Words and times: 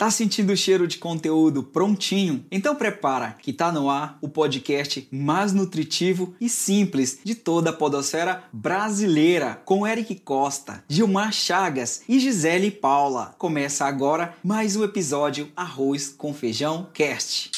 Tá 0.00 0.10
sentindo 0.10 0.54
o 0.54 0.56
cheiro 0.56 0.88
de 0.88 0.96
conteúdo 0.96 1.62
prontinho? 1.62 2.42
Então 2.50 2.74
prepara 2.74 3.36
que 3.38 3.52
tá 3.52 3.70
no 3.70 3.90
ar 3.90 4.16
o 4.22 4.30
podcast 4.30 5.06
mais 5.12 5.52
nutritivo 5.52 6.34
e 6.40 6.48
simples 6.48 7.18
de 7.22 7.34
toda 7.34 7.68
a 7.68 7.72
podosfera 7.74 8.44
brasileira, 8.50 9.60
com 9.62 9.86
Eric 9.86 10.14
Costa, 10.20 10.82
Gilmar 10.88 11.34
Chagas 11.34 12.00
e 12.08 12.18
Gisele 12.18 12.70
Paula. 12.70 13.34
Começa 13.36 13.84
agora 13.84 14.34
mais 14.42 14.74
um 14.74 14.84
episódio 14.84 15.50
Arroz 15.54 16.08
com 16.08 16.32
Feijão 16.32 16.88
Cast. 16.94 17.50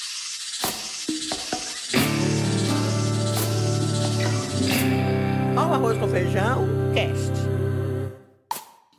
Arroz 5.56 5.96
com 5.96 6.08
feijão, 6.08 6.66
cast. 6.92 7.31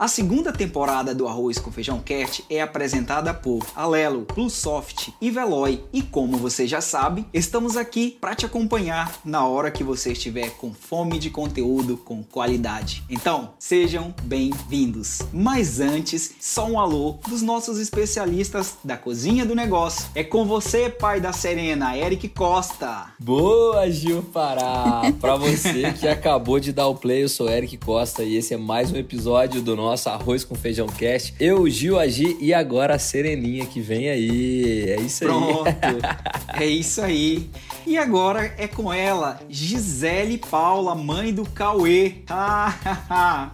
A 0.04 0.07
segunda 0.09 0.51
temporada 0.51 1.15
do 1.15 1.29
Arroz 1.29 1.57
com 1.57 1.71
Feijão 1.71 1.97
Cast 2.01 2.43
é 2.49 2.61
apresentada 2.61 3.33
por 3.33 3.65
Alelo, 3.73 4.23
Plusoft 4.25 5.13
e 5.21 5.31
Veloy. 5.31 5.82
E 5.93 6.01
como 6.01 6.36
você 6.36 6.68
já 6.68 6.82
sabe, 6.82 7.25
estamos 7.33 7.78
aqui 7.78 8.18
para 8.19 8.36
te 8.36 8.45
acompanhar 8.45 9.21
na 9.23 9.47
hora 9.47 9.71
que 9.71 9.81
você 9.81 10.11
estiver 10.11 10.50
com 10.57 10.73
fome 10.73 11.18
de 11.18 11.29
conteúdo 11.29 11.95
com 11.95 12.21
qualidade. 12.21 13.01
Então, 13.09 13.54
sejam 13.57 14.14
bem-vindos. 14.23 15.19
Mas 15.31 15.79
antes, 15.79 16.36
só 16.37 16.67
um 16.67 16.78
alô 16.78 17.20
dos 17.29 17.42
nossos 17.42 17.79
especialistas 17.79 18.75
da 18.83 18.97
cozinha 18.97 19.45
do 19.45 19.56
negócio. 19.56 20.09
É 20.14 20.21
com 20.21 20.43
você, 20.43 20.89
pai 20.89 21.21
da 21.21 21.31
Serena, 21.31 21.97
Eric 21.97 22.28
Costa. 22.28 23.06
Boa, 23.17 23.89
Gil 23.89 24.21
Pará! 24.21 25.04
Para 25.21 25.37
você 25.37 25.93
que 25.93 26.09
acabou 26.11 26.59
de 26.59 26.73
dar 26.73 26.87
o 26.87 26.95
play, 26.95 27.23
eu 27.23 27.29
sou 27.29 27.50
Eric 27.50 27.78
Costa 27.78 28.21
e 28.21 28.36
esse 28.36 28.54
é 28.54 28.57
mais 28.57 28.92
um 28.92 28.97
episódio 28.97 29.61
do 29.61 29.78
nosso 29.78 29.93
nosso 29.93 30.10
Arroz 30.10 30.43
com 30.43 30.56
Feijão 30.56 30.88
Cast. 30.88 31.36
Eu, 31.39 31.70
Gil 31.70 32.00
Agi 32.00 32.36
e 32.39 32.52
agora 32.52 32.95
a 32.95 33.00
Sereninha 33.00 33.67
que 33.67 33.80
vem 33.80 34.09
aí. 34.09 34.89
É 34.89 35.00
isso 35.00 35.23
aí. 35.23 35.30
Pronto. 35.30 35.70
é 36.59 36.66
isso 36.66 37.00
aí. 37.00 37.48
E 37.86 37.98
agora 37.98 38.54
é 38.58 38.66
com 38.66 38.94
ela, 38.94 39.42
Gisele 39.50 40.38
Paula, 40.38 40.95
mãe 40.95 41.34
do 41.34 41.44
Cauê. 41.44 42.16
ah, 42.30 43.52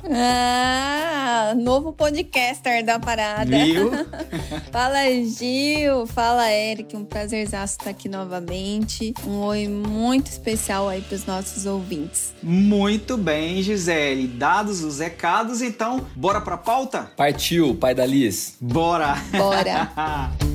novo 1.57 1.91
podcaster 1.91 2.85
da 2.85 2.99
parada. 2.99 3.57
Viu? 3.57 3.91
fala 4.71 4.99
Gil, 5.25 6.05
fala 6.05 6.51
Eric, 6.51 6.95
um 6.95 7.03
prazerzaço 7.03 7.77
estar 7.79 7.89
aqui 7.89 8.07
novamente. 8.07 9.15
Um 9.25 9.39
oi 9.39 9.67
muito 9.67 10.27
especial 10.27 10.87
aí 10.87 11.01
para 11.01 11.15
os 11.15 11.25
nossos 11.25 11.65
ouvintes. 11.65 12.31
Muito 12.43 13.17
bem, 13.17 13.63
Gisele. 13.63 14.27
Dados 14.27 14.83
os 14.83 14.99
recados, 14.99 15.61
então, 15.61 16.05
bora 16.19 16.41
pra 16.41 16.57
pauta? 16.57 17.11
Partiu, 17.15 17.73
pai 17.75 17.95
da 17.95 18.05
Liz. 18.05 18.57
Bora. 18.59 19.15
Bora. 19.31 19.89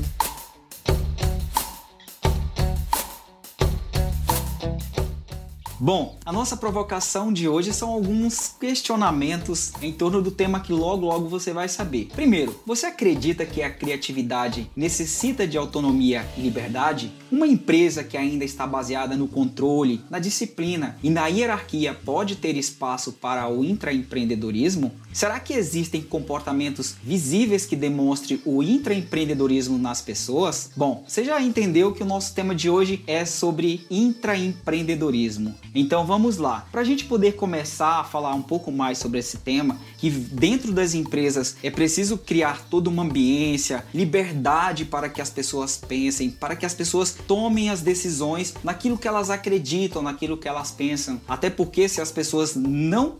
Bom, 5.85 6.17
a 6.25 6.33
nossa 6.33 6.57
provocação 6.57 7.31
de 7.31 7.47
hoje 7.47 7.71
são 7.75 7.91
alguns 7.91 8.55
questionamentos 8.59 9.71
em 9.83 9.93
torno 9.93 10.23
do 10.23 10.31
tema 10.31 10.61
que 10.61 10.73
logo 10.73 11.05
logo 11.05 11.29
você 11.29 11.53
vai 11.53 11.69
saber. 11.69 12.09
Primeiro, 12.15 12.59
você 12.65 12.87
acredita 12.87 13.45
que 13.45 13.61
a 13.61 13.69
criatividade 13.69 14.71
necessita 14.75 15.47
de 15.47 15.59
autonomia 15.59 16.27
e 16.39 16.41
liberdade? 16.41 17.13
Uma 17.31 17.47
empresa 17.47 18.03
que 18.03 18.17
ainda 18.17 18.47
está 18.47 18.67
baseada 18.67 19.15
no 19.15 19.29
controle, 19.29 20.01
na 20.09 20.19
disciplina 20.19 20.97
e 21.03 21.11
na 21.11 21.27
hierarquia 21.27 21.93
pode 21.93 22.37
ter 22.37 22.57
espaço 22.57 23.13
para 23.13 23.47
o 23.47 23.63
intraempreendedorismo? 23.63 24.91
Será 25.15 25.39
que 25.39 25.55
existem 25.55 26.03
comportamentos 26.03 26.97
visíveis 27.01 27.65
que 27.65 27.77
demonstrem 27.77 28.43
o 28.45 28.65
intraempreendedorismo 28.65 29.79
nas 29.79 30.03
pessoas? 30.03 30.73
Bom, 30.77 31.05
você 31.07 31.23
já 31.23 31.41
entendeu 31.41 31.93
que 31.93 32.03
o 32.03 32.07
nosso 32.07 32.35
tema 32.35 32.53
de 32.53 32.69
hoje 32.69 33.05
é 33.07 33.25
sobre 33.25 33.87
intraempreendedorismo. 33.89 35.55
Então 35.73 36.05
vamos 36.05 36.37
lá. 36.37 36.67
Para 36.73 36.81
a 36.81 36.85
gente 36.85 37.05
poder 37.05 37.37
começar 37.37 38.01
a 38.01 38.05
falar 38.05 38.35
um 38.35 38.43
pouco 38.43 38.73
mais 38.73 38.99
sobre 38.99 39.21
esse 39.21 39.37
tema, 39.37 39.79
que 39.99 40.11
dentro 40.11 40.73
das 40.73 40.95
empresas 40.95 41.59
é 41.63 41.71
preciso 41.71 42.19
criar 42.19 42.67
toda 42.69 42.91
uma 42.91 43.05
ambiência, 43.05 43.85
liberdade 43.95 44.85
para 44.85 45.09
que 45.09 45.23
as 45.23 45.31
pessoas 45.31 45.77
pensem, 45.77 46.29
para 46.29 46.57
que 46.57 46.67
as 46.67 46.75
pessoas 46.75 47.17
tomem 47.27 47.71
as 47.71 47.83
decisões 47.83 48.53
naquilo 48.65 48.99
que 48.99 49.07
elas 49.07 49.31
acreditam, 49.31 50.03
naquilo 50.03 50.37
que 50.37 50.49
elas 50.49 50.73
pensam. 50.73 51.21
Até 51.29 51.51
porque 51.51 51.89
se 51.89 52.01
as 52.01 52.11
pessoas 52.11 52.57
não 52.57 53.15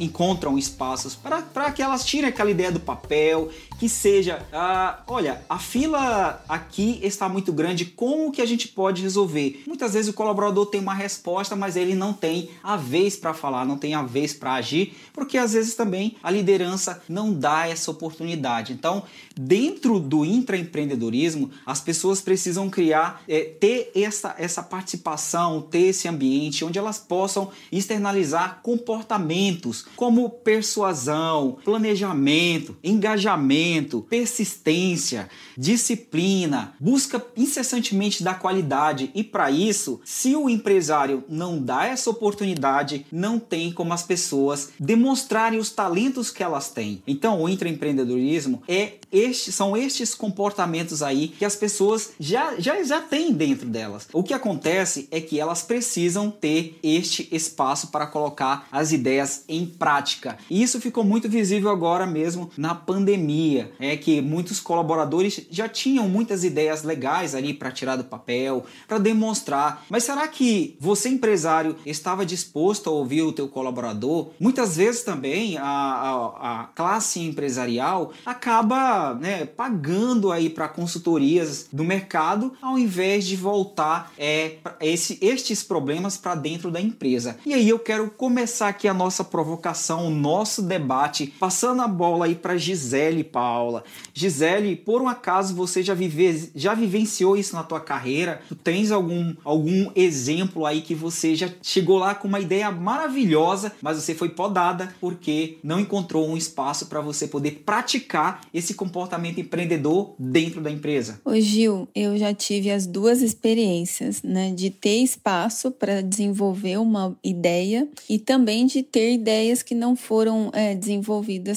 encontram 0.00 0.56
espaços 0.56 1.14
para 1.14 1.33
que 1.74 1.82
elas 1.82 2.04
tirem 2.04 2.28
aquela 2.28 2.50
ideia 2.50 2.70
do 2.70 2.80
papel, 2.80 3.50
que 3.78 3.88
seja, 3.88 4.44
ah, 4.52 5.02
olha, 5.06 5.42
a 5.48 5.58
fila 5.58 6.42
aqui 6.48 7.00
está 7.02 7.28
muito 7.28 7.52
grande, 7.52 7.84
como 7.84 8.30
que 8.30 8.40
a 8.40 8.46
gente 8.46 8.68
pode 8.68 9.02
resolver? 9.02 9.62
Muitas 9.66 9.94
vezes 9.94 10.08
o 10.08 10.14
colaborador 10.14 10.66
tem 10.66 10.80
uma 10.80 10.94
resposta, 10.94 11.56
mas 11.56 11.76
ele 11.76 11.94
não 11.94 12.12
tem 12.12 12.48
a 12.62 12.76
vez 12.76 13.16
para 13.16 13.34
falar, 13.34 13.64
não 13.64 13.76
tem 13.76 13.94
a 13.94 14.02
vez 14.02 14.32
para 14.32 14.54
agir, 14.54 14.94
porque 15.12 15.36
às 15.36 15.52
vezes 15.52 15.74
também 15.74 16.16
a 16.22 16.30
liderança 16.30 17.02
não 17.08 17.32
dá 17.32 17.68
essa 17.68 17.90
oportunidade. 17.90 18.72
Então, 18.72 19.02
dentro 19.36 19.98
do 19.98 20.24
intraempreendedorismo, 20.24 21.50
as 21.66 21.80
pessoas 21.80 22.20
precisam 22.20 22.70
criar, 22.70 23.22
é, 23.28 23.42
ter 23.42 23.90
essa, 23.94 24.34
essa 24.38 24.62
participação, 24.62 25.60
ter 25.60 25.88
esse 25.88 26.08
ambiente 26.08 26.64
onde 26.64 26.78
elas 26.78 26.98
possam 26.98 27.50
externalizar 27.70 28.60
comportamentos 28.62 29.84
como 29.96 30.30
persuasão, 30.30 31.23
planejamento, 31.64 32.76
engajamento, 32.82 34.06
persistência, 34.08 35.28
disciplina, 35.56 36.74
busca 36.80 37.24
incessantemente 37.36 38.22
da 38.22 38.34
qualidade 38.34 39.10
e 39.14 39.22
para 39.22 39.50
isso, 39.50 40.00
se 40.04 40.34
o 40.34 40.48
empresário 40.48 41.24
não 41.28 41.60
dá 41.60 41.86
essa 41.86 42.10
oportunidade, 42.10 43.06
não 43.10 43.38
tem 43.38 43.72
como 43.72 43.92
as 43.92 44.02
pessoas 44.02 44.70
demonstrarem 44.78 45.58
os 45.58 45.70
talentos 45.70 46.30
que 46.30 46.42
elas 46.42 46.70
têm. 46.70 47.02
Então, 47.06 47.42
o 47.42 47.48
intraempreendedorismo 47.48 48.62
é 48.66 48.94
este, 49.12 49.52
são 49.52 49.76
estes 49.76 50.14
comportamentos 50.14 51.02
aí 51.02 51.28
que 51.28 51.44
as 51.44 51.54
pessoas 51.54 52.10
já, 52.18 52.58
já, 52.58 52.82
já 52.82 53.00
têm 53.00 53.32
dentro 53.32 53.68
delas. 53.68 54.08
O 54.12 54.24
que 54.24 54.34
acontece 54.34 55.08
é 55.10 55.20
que 55.20 55.38
elas 55.38 55.62
precisam 55.62 56.30
ter 56.30 56.78
este 56.82 57.28
espaço 57.30 57.88
para 57.88 58.06
colocar 58.06 58.66
as 58.72 58.90
ideias 58.90 59.44
em 59.48 59.66
prática. 59.66 60.36
E 60.50 60.62
isso 60.62 60.80
ficou 60.80 61.04
muito 61.04 61.13
visível 61.22 61.70
agora 61.70 62.06
mesmo 62.06 62.50
na 62.56 62.74
pandemia. 62.74 63.72
É 63.78 63.96
que 63.96 64.20
muitos 64.20 64.60
colaboradores 64.60 65.46
já 65.50 65.68
tinham 65.68 66.08
muitas 66.08 66.44
ideias 66.44 66.82
legais 66.82 67.34
ali 67.34 67.54
para 67.54 67.70
tirar 67.70 67.96
do 67.96 68.04
papel, 68.04 68.64
para 68.86 68.98
demonstrar. 68.98 69.84
Mas 69.88 70.04
será 70.04 70.26
que 70.28 70.76
você 70.80 71.08
empresário 71.08 71.76
estava 71.86 72.26
disposto 72.26 72.90
a 72.90 72.92
ouvir 72.92 73.22
o 73.22 73.32
teu 73.32 73.48
colaborador? 73.48 74.30
Muitas 74.38 74.76
vezes 74.76 75.02
também 75.02 75.56
a, 75.56 75.64
a, 75.64 76.60
a 76.60 76.64
classe 76.66 77.20
empresarial 77.20 78.12
acaba 78.24 79.14
né, 79.14 79.44
pagando 79.44 80.32
aí 80.32 80.50
para 80.50 80.68
consultorias 80.68 81.68
do 81.72 81.84
mercado, 81.84 82.52
ao 82.60 82.78
invés 82.78 83.24
de 83.24 83.36
voltar 83.36 84.12
é, 84.18 84.56
esse, 84.80 85.18
estes 85.20 85.62
problemas 85.62 86.16
para 86.16 86.34
dentro 86.34 86.70
da 86.70 86.80
empresa. 86.80 87.36
E 87.46 87.54
aí 87.54 87.68
eu 87.68 87.78
quero 87.78 88.10
começar 88.10 88.68
aqui 88.68 88.88
a 88.88 88.94
nossa 88.94 89.24
provocação, 89.24 90.06
o 90.06 90.10
nosso 90.10 90.62
debate, 90.62 91.03
passando 91.38 91.82
a 91.82 91.88
bola 91.88 92.26
aí 92.26 92.34
para 92.34 92.56
Gisele 92.56 93.24
Paula. 93.24 93.84
Gisele, 94.12 94.76
por 94.76 95.02
um 95.02 95.08
acaso 95.08 95.54
você 95.54 95.82
já, 95.82 95.94
vive, 95.94 96.50
já 96.54 96.74
vivenciou 96.74 97.36
isso 97.36 97.54
na 97.54 97.62
tua 97.62 97.80
carreira? 97.80 98.40
Tu 98.48 98.54
tens 98.54 98.90
algum, 98.90 99.34
algum 99.44 99.90
exemplo 99.94 100.66
aí 100.66 100.82
que 100.82 100.94
você 100.94 101.34
já 101.34 101.48
chegou 101.62 101.98
lá 101.98 102.14
com 102.14 102.28
uma 102.28 102.40
ideia 102.40 102.70
maravilhosa, 102.70 103.72
mas 103.82 103.96
você 103.96 104.14
foi 104.14 104.28
podada 104.28 104.94
porque 105.00 105.58
não 105.62 105.80
encontrou 105.80 106.28
um 106.28 106.36
espaço 106.36 106.86
para 106.86 107.00
você 107.00 107.26
poder 107.26 107.62
praticar 107.64 108.42
esse 108.52 108.74
comportamento 108.74 109.40
empreendedor 109.40 110.14
dentro 110.18 110.60
da 110.60 110.70
empresa? 110.70 111.20
Ô 111.24 111.38
Gil, 111.38 111.88
eu 111.94 112.16
já 112.16 112.32
tive 112.32 112.70
as 112.70 112.86
duas 112.86 113.22
experiências, 113.22 114.22
né? 114.22 114.52
De 114.52 114.70
ter 114.70 115.02
espaço 115.02 115.70
para 115.70 116.02
desenvolver 116.02 116.78
uma 116.78 117.16
ideia 117.22 117.88
e 118.08 118.18
também 118.18 118.66
de 118.66 118.82
ter 118.82 119.12
ideias 119.12 119.62
que 119.62 119.74
não 119.74 119.96
foram 119.96 120.50
é, 120.52 120.74
desenvolvidas 120.74 120.93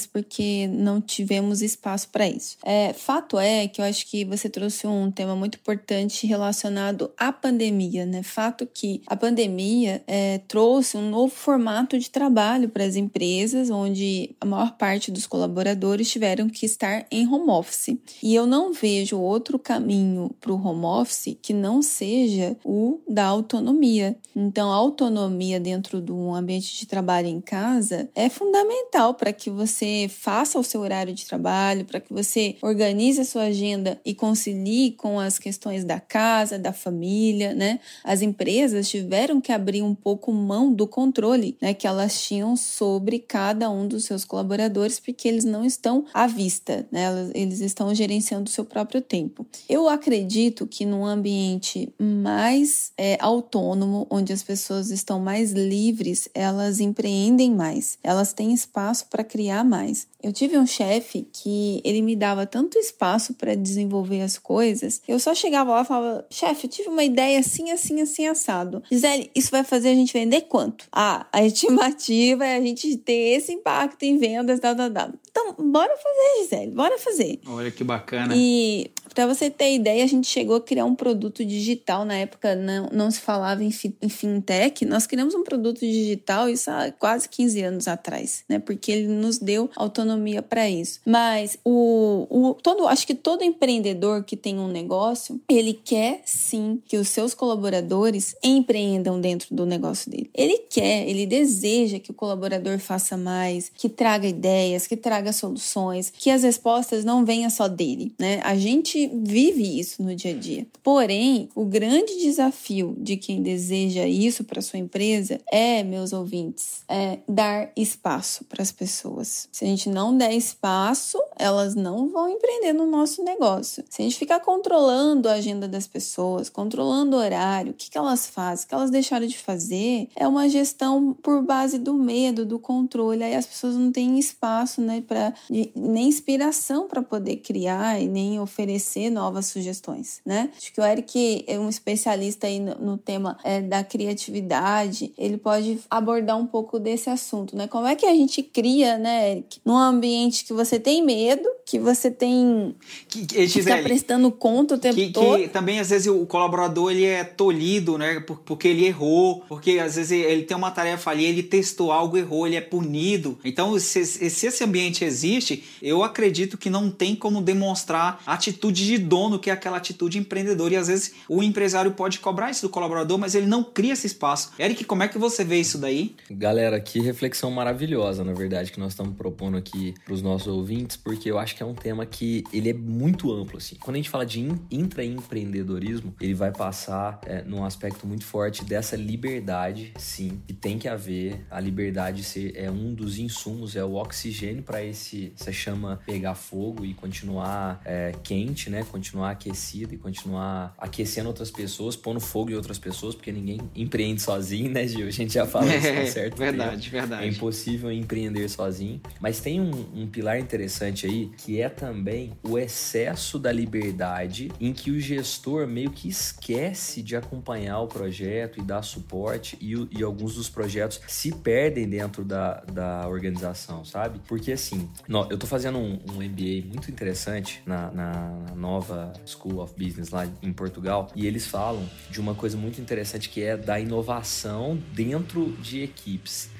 porque 0.06 0.68
não 0.68 1.00
tivemos 1.00 1.62
espaço 1.62 2.08
para 2.08 2.28
isso. 2.28 2.56
É, 2.64 2.92
fato 2.92 3.38
é 3.38 3.66
que 3.68 3.80
eu 3.80 3.84
acho 3.84 4.06
que 4.06 4.24
você 4.24 4.48
trouxe 4.48 4.86
um 4.86 5.10
tema 5.10 5.34
muito 5.34 5.56
importante 5.56 6.26
relacionado 6.26 7.10
à 7.16 7.32
pandemia, 7.32 8.04
né? 8.04 8.22
Fato 8.22 8.66
que 8.66 9.02
a 9.06 9.16
pandemia 9.16 10.02
é, 10.06 10.38
trouxe 10.48 10.96
um 10.96 11.10
novo 11.10 11.34
formato 11.34 11.98
de 11.98 12.10
trabalho 12.10 12.68
para 12.68 12.84
as 12.84 12.96
empresas, 12.96 13.70
onde 13.70 14.34
a 14.40 14.46
maior 14.46 14.76
parte 14.76 15.10
dos 15.10 15.26
colaboradores 15.26 16.10
tiveram 16.10 16.48
que 16.48 16.66
estar 16.66 17.06
em 17.10 17.26
home 17.26 17.50
office. 17.50 17.96
E 18.22 18.34
eu 18.34 18.46
não 18.46 18.72
vejo 18.72 19.18
outro 19.18 19.58
caminho 19.58 20.30
para 20.40 20.52
o 20.52 20.66
home 20.66 20.84
office 20.84 21.36
que 21.40 21.52
não 21.52 21.82
seja 21.82 22.56
o 22.64 23.00
da 23.08 23.24
autonomia. 23.24 24.16
Então, 24.34 24.70
a 24.70 24.74
autonomia 24.74 25.58
dentro 25.58 26.00
de 26.00 26.12
um 26.12 26.34
ambiente 26.34 26.78
de 26.78 26.86
trabalho 26.86 27.26
em 27.26 27.40
casa 27.40 28.08
é 28.14 28.28
fundamental 28.28 29.14
para 29.18 29.32
que 29.32 29.50
você 29.50 30.08
faça 30.08 30.58
o 30.58 30.64
seu 30.64 30.80
horário 30.80 31.12
de 31.12 31.26
trabalho, 31.26 31.84
para 31.84 32.00
que 32.00 32.12
você 32.12 32.56
organize 32.62 33.20
a 33.20 33.24
sua 33.24 33.44
agenda 33.44 34.00
e 34.04 34.14
concilie 34.14 34.92
com 34.92 35.18
as 35.18 35.38
questões 35.38 35.84
da 35.84 36.00
casa, 36.00 36.58
da 36.58 36.72
família, 36.72 37.54
né? 37.54 37.80
As 38.04 38.22
empresas 38.22 38.88
tiveram 38.88 39.40
que 39.40 39.52
abrir 39.52 39.82
um 39.82 39.94
pouco 39.94 40.32
mão 40.32 40.72
do 40.72 40.86
controle, 40.86 41.56
né, 41.60 41.74
que 41.74 41.86
elas 41.86 42.20
tinham 42.22 42.56
sobre 42.56 43.18
cada 43.18 43.68
um 43.70 43.86
dos 43.86 44.04
seus 44.04 44.24
colaboradores, 44.24 45.00
porque 45.00 45.26
eles 45.26 45.44
não 45.44 45.64
estão 45.64 46.04
à 46.14 46.26
vista, 46.26 46.86
né? 46.90 47.08
Eles 47.34 47.60
estão 47.60 47.94
gerenciando 47.94 48.48
o 48.48 48.52
seu 48.52 48.64
próprio 48.64 49.02
tempo. 49.02 49.46
Eu 49.68 49.88
acredito 49.88 50.66
que 50.66 50.86
num 50.86 51.04
ambiente 51.04 51.92
mais 51.98 52.92
é, 52.96 53.18
autônomo, 53.20 54.06
onde 54.08 54.32
as 54.32 54.42
pessoas 54.42 54.90
estão 54.90 55.18
mais 55.18 55.52
livres, 55.52 56.28
elas 56.34 56.80
empreendem 56.80 57.54
mais, 57.54 57.98
elas 58.02 58.32
têm 58.32 58.52
espaço 58.52 59.07
para 59.08 59.24
criar 59.24 59.64
mais. 59.64 60.06
Eu 60.22 60.32
tive 60.32 60.58
um 60.58 60.66
chefe 60.66 61.26
que 61.32 61.80
ele 61.84 62.02
me 62.02 62.16
dava 62.16 62.46
tanto 62.46 62.78
espaço 62.78 63.34
para 63.34 63.54
desenvolver 63.54 64.20
as 64.22 64.38
coisas, 64.38 65.00
eu 65.06 65.18
só 65.18 65.34
chegava 65.34 65.70
lá 65.72 65.82
e 65.82 65.84
falava: 65.84 66.26
chefe, 66.30 66.66
eu 66.66 66.70
tive 66.70 66.88
uma 66.88 67.04
ideia 67.04 67.38
assim, 67.38 67.70
assim, 67.70 68.00
assim, 68.00 68.26
assado. 68.26 68.82
Gisele, 68.90 69.30
isso 69.34 69.50
vai 69.50 69.64
fazer 69.64 69.90
a 69.90 69.94
gente 69.94 70.12
vender 70.12 70.42
quanto? 70.42 70.86
Ah, 70.92 71.26
a 71.32 71.44
estimativa 71.46 72.44
é 72.44 72.56
a 72.56 72.60
gente 72.60 72.96
ter 72.98 73.36
esse 73.36 73.52
impacto 73.52 74.02
em 74.02 74.18
vendas, 74.18 74.60
tal, 74.60 74.74
tal, 74.74 74.90
tal. 74.90 75.10
Então, 75.30 75.54
bora 75.70 75.94
fazer, 75.96 76.42
Gisele, 76.42 76.70
bora 76.72 76.98
fazer. 76.98 77.40
Olha 77.46 77.70
que 77.70 77.84
bacana. 77.84 78.34
E 78.36 78.90
para 79.14 79.26
você 79.26 79.50
ter 79.50 79.74
ideia, 79.74 80.04
a 80.04 80.06
gente 80.06 80.26
chegou 80.26 80.56
a 80.56 80.60
criar 80.60 80.84
um 80.84 80.94
produto 80.94 81.44
digital. 81.44 82.04
Na 82.04 82.14
época 82.14 82.54
não, 82.54 82.88
não 82.92 83.10
se 83.10 83.20
falava 83.20 83.62
em, 83.62 83.70
fi, 83.70 83.94
em 84.00 84.08
fintech, 84.08 84.84
nós 84.84 85.06
criamos 85.06 85.34
um 85.34 85.42
produto 85.42 85.80
digital 85.80 86.48
isso 86.48 86.70
há 86.70 86.90
quase 86.92 87.28
15 87.28 87.62
anos 87.62 87.88
atrás, 87.88 88.44
né? 88.48 88.58
Porque 88.58 88.90
ele 88.92 89.08
nos 89.08 89.38
deu 89.38 89.70
autonomia 89.76 90.42
para 90.42 90.68
isso. 90.68 91.00
Mas 91.06 91.58
o, 91.64 92.26
o 92.30 92.54
todo, 92.54 92.86
acho 92.88 93.06
que 93.06 93.14
todo 93.14 93.42
empreendedor 93.42 94.24
que 94.24 94.36
tem 94.36 94.58
um 94.58 94.68
negócio, 94.68 95.40
ele 95.48 95.72
quer 95.72 96.22
sim 96.24 96.80
que 96.86 96.96
os 96.96 97.08
seus 97.08 97.34
colaboradores 97.34 98.34
empreendam 98.42 99.20
dentro 99.20 99.54
do 99.54 99.64
negócio 99.64 100.10
dele. 100.10 100.30
Ele 100.34 100.58
quer, 100.70 101.08
ele 101.08 101.26
deseja 101.26 101.98
que 101.98 102.10
o 102.10 102.14
colaborador 102.14 102.78
faça 102.78 103.16
mais, 103.16 103.70
que 103.74 103.88
traga 103.88 104.26
ideias, 104.26 104.86
que 104.86 104.96
traga 104.96 105.32
soluções, 105.32 106.12
que 106.16 106.30
as 106.30 106.42
respostas 106.42 107.04
não 107.04 107.24
venham 107.24 107.50
só 107.50 107.68
dele, 107.68 108.12
né? 108.18 108.40
A 108.44 108.56
gente 108.56 108.97
vive 109.06 109.78
isso 109.78 110.02
no 110.02 110.14
dia 110.14 110.32
a 110.32 110.34
dia. 110.34 110.66
Porém, 110.82 111.48
o 111.54 111.64
grande 111.64 112.18
desafio 112.18 112.96
de 112.98 113.16
quem 113.16 113.42
deseja 113.42 114.06
isso 114.06 114.44
para 114.44 114.60
sua 114.60 114.78
empresa 114.78 115.40
é, 115.50 115.82
meus 115.84 116.12
ouvintes, 116.12 116.82
é 116.88 117.18
dar 117.28 117.70
espaço 117.76 118.44
para 118.44 118.62
as 118.62 118.72
pessoas. 118.72 119.48
Se 119.52 119.64
a 119.64 119.68
gente 119.68 119.88
não 119.88 120.16
der 120.16 120.32
espaço, 120.32 121.18
elas 121.38 121.74
não 121.74 122.08
vão 122.08 122.28
empreender 122.28 122.72
no 122.72 122.86
nosso 122.86 123.22
negócio. 123.22 123.84
Se 123.88 124.02
a 124.02 124.04
gente 124.04 124.18
ficar 124.18 124.40
controlando 124.40 125.28
a 125.28 125.34
agenda 125.34 125.68
das 125.68 125.86
pessoas, 125.86 126.48
controlando 126.48 127.16
o 127.16 127.20
horário, 127.20 127.72
o 127.72 127.74
que, 127.74 127.90
que 127.90 127.98
elas 127.98 128.26
fazem, 128.26 128.64
o 128.64 128.68
que 128.68 128.74
elas 128.74 128.90
deixaram 128.90 129.26
de 129.26 129.38
fazer, 129.38 130.08
é 130.16 130.26
uma 130.26 130.48
gestão 130.48 131.16
por 131.22 131.42
base 131.42 131.78
do 131.78 131.94
medo, 131.94 132.44
do 132.44 132.58
controle. 132.58 133.22
Aí 133.22 133.34
as 133.34 133.46
pessoas 133.46 133.74
não 133.74 133.92
têm 133.92 134.18
espaço, 134.18 134.80
né, 134.80 135.02
para 135.06 135.32
nem 135.74 136.08
inspiração 136.08 136.88
para 136.88 137.02
poder 137.02 137.36
criar 137.36 138.00
e 138.00 138.08
nem 138.08 138.40
oferecer 138.40 139.10
novas 139.10 139.46
sugestões, 139.46 140.20
né? 140.24 140.50
Acho 140.56 140.72
que 140.72 140.80
o 140.80 140.84
Eric 140.84 141.44
é 141.46 141.58
um 141.58 141.68
especialista 141.68 142.46
aí 142.46 142.58
no, 142.58 142.74
no 142.74 142.98
tema 142.98 143.38
é, 143.44 143.60
da 143.60 143.84
criatividade. 143.84 145.12
Ele 145.16 145.36
pode 145.36 145.80
abordar 145.90 146.36
um 146.36 146.46
pouco 146.46 146.78
desse 146.78 147.10
assunto, 147.10 147.56
né? 147.56 147.66
Como 147.66 147.86
é 147.86 147.94
que 147.94 148.06
a 148.06 148.14
gente 148.14 148.42
cria, 148.42 148.98
né, 148.98 149.32
Eric, 149.32 149.60
num 149.64 149.76
ambiente 149.76 150.44
que 150.44 150.52
você 150.52 150.78
tem 150.78 151.02
medo, 151.04 151.27
que 151.66 151.78
você 151.78 152.10
tem 152.10 152.74
que, 153.08 153.26
que, 153.26 153.46
que 153.46 153.48
ficar 153.48 153.82
prestando 153.82 154.30
conta 154.30 154.74
o 154.74 154.78
tempo 154.78 154.94
que, 154.94 155.10
todo. 155.10 155.38
Que 155.38 155.48
também 155.48 155.80
às 155.80 155.90
vezes 155.90 156.06
o 156.06 156.24
colaborador 156.24 156.90
ele 156.90 157.04
é 157.04 157.24
tolhido, 157.24 157.98
né? 157.98 158.20
Porque 158.44 158.68
ele 158.68 158.86
errou, 158.86 159.44
porque 159.48 159.78
às 159.78 159.96
vezes 159.96 160.12
ele 160.12 160.42
tem 160.42 160.56
uma 160.56 160.70
tarefa 160.70 161.10
ali, 161.10 161.24
ele 161.24 161.42
testou 161.42 161.92
algo, 161.92 162.16
errou, 162.16 162.46
ele 162.46 162.56
é 162.56 162.60
punido. 162.60 163.38
Então, 163.44 163.78
se, 163.78 164.04
se 164.06 164.46
esse 164.46 164.64
ambiente 164.64 165.04
existe, 165.04 165.64
eu 165.82 166.02
acredito 166.02 166.56
que 166.56 166.70
não 166.70 166.90
tem 166.90 167.14
como 167.14 167.42
demonstrar 167.42 168.22
atitude 168.26 168.86
de 168.86 168.98
dono, 168.98 169.38
que 169.38 169.50
é 169.50 169.52
aquela 169.52 169.76
atitude 169.76 170.18
empreendedora. 170.18 170.74
E 170.74 170.76
às 170.76 170.88
vezes 170.88 171.14
o 171.28 171.42
empresário 171.42 171.92
pode 171.92 172.18
cobrar 172.18 172.50
isso 172.50 172.62
do 172.62 172.70
colaborador, 172.70 173.18
mas 173.18 173.34
ele 173.34 173.46
não 173.46 173.62
cria 173.62 173.92
esse 173.92 174.06
espaço. 174.06 174.52
Eric, 174.58 174.84
como 174.84 175.02
é 175.02 175.08
que 175.08 175.18
você 175.18 175.44
vê 175.44 175.60
isso 175.60 175.78
daí? 175.78 176.14
Galera, 176.30 176.80
que 176.80 177.00
reflexão 177.00 177.50
maravilhosa, 177.50 178.24
na 178.24 178.32
verdade, 178.32 178.72
que 178.72 178.80
nós 178.80 178.92
estamos 178.92 179.16
propondo 179.16 179.56
aqui 179.56 179.94
para 180.04 180.14
os 180.14 180.22
nossos 180.22 180.46
ouvintes, 180.46 180.96
porque 180.96 181.17
eu 181.26 181.38
acho 181.38 181.56
que 181.56 181.62
é 181.62 181.66
um 181.66 181.74
tema 181.74 182.04
que 182.04 182.44
ele 182.52 182.70
é 182.70 182.74
muito 182.74 183.32
amplo, 183.32 183.56
assim. 183.56 183.76
Quando 183.76 183.96
a 183.96 183.98
gente 183.98 184.10
fala 184.10 184.26
de 184.26 184.40
intraempreendedorismo, 184.70 186.14
ele 186.20 186.34
vai 186.34 186.52
passar 186.52 187.20
é, 187.24 187.42
num 187.42 187.64
aspecto 187.64 188.06
muito 188.06 188.24
forte 188.24 188.64
dessa 188.64 188.96
liberdade, 188.96 189.92
sim, 189.96 190.42
que 190.46 190.52
tem 190.52 190.78
que 190.78 190.88
haver. 190.88 191.46
A 191.50 191.60
liberdade 191.60 192.22
ser, 192.22 192.52
é 192.56 192.70
um 192.70 192.92
dos 192.94 193.18
insumos, 193.18 193.76
é 193.76 193.84
o 193.84 193.94
oxigênio 193.94 194.62
para 194.62 194.84
esse 194.84 195.32
essa 195.38 195.52
chama 195.52 196.00
pegar 196.04 196.34
fogo 196.34 196.84
e 196.84 196.94
continuar 196.94 197.80
é, 197.84 198.12
quente, 198.22 198.68
né? 198.68 198.84
Continuar 198.90 199.30
aquecido 199.30 199.94
e 199.94 199.98
continuar 199.98 200.74
aquecendo 200.78 201.28
outras 201.28 201.50
pessoas, 201.50 201.96
pondo 201.96 202.20
fogo 202.20 202.50
em 202.50 202.54
outras 202.54 202.78
pessoas, 202.78 203.14
porque 203.14 203.32
ninguém 203.32 203.58
empreende 203.74 204.20
sozinho, 204.20 204.70
né, 204.70 204.86
Gil? 204.86 205.06
A 205.06 205.10
gente 205.10 205.34
já 205.34 205.46
falou 205.46 205.68
isso 205.68 205.86
é, 205.86 206.06
certo. 206.06 206.36
Verdade, 206.36 206.90
tempo. 206.90 206.92
verdade. 206.92 207.24
É 207.24 207.28
impossível 207.28 207.90
empreender 207.90 208.48
sozinho. 208.48 209.00
Mas 209.20 209.40
tem 209.40 209.60
um, 209.60 209.72
um 209.94 210.06
pilar 210.06 210.38
interessante 210.38 211.06
aí, 211.08 211.30
que 211.36 211.60
é 211.60 211.68
também 211.68 212.32
o 212.42 212.58
excesso 212.58 213.38
da 213.38 213.50
liberdade, 213.50 214.50
em 214.60 214.72
que 214.72 214.90
o 214.90 215.00
gestor 215.00 215.66
meio 215.66 215.90
que 215.90 216.08
esquece 216.08 217.02
de 217.02 217.16
acompanhar 217.16 217.80
o 217.80 217.86
projeto 217.86 218.60
e 218.60 218.62
dar 218.62 218.82
suporte, 218.82 219.58
e, 219.60 219.98
e 219.98 220.02
alguns 220.02 220.34
dos 220.34 220.48
projetos 220.48 221.00
se 221.06 221.32
perdem 221.32 221.88
dentro 221.88 222.24
da, 222.24 222.60
da 222.60 223.08
organização, 223.08 223.84
sabe? 223.84 224.20
Porque 224.26 224.52
assim, 224.52 224.88
eu 225.30 225.38
tô 225.38 225.46
fazendo 225.46 225.78
um, 225.78 225.98
um 226.10 226.22
MBA 226.22 226.66
muito 226.66 226.90
interessante 226.90 227.62
na, 227.66 227.90
na 227.90 228.54
nova 228.54 229.12
School 229.26 229.60
of 229.60 229.74
Business 229.78 230.10
lá 230.10 230.28
em 230.42 230.52
Portugal, 230.52 231.10
e 231.14 231.26
eles 231.26 231.46
falam 231.46 231.88
de 232.10 232.20
uma 232.20 232.34
coisa 232.34 232.56
muito 232.56 232.80
interessante 232.80 233.28
que 233.28 233.42
é 233.42 233.56
da 233.56 233.80
inovação 233.80 234.78
dentro 234.92 235.52
de 235.62 235.82
equipes. 235.82 236.50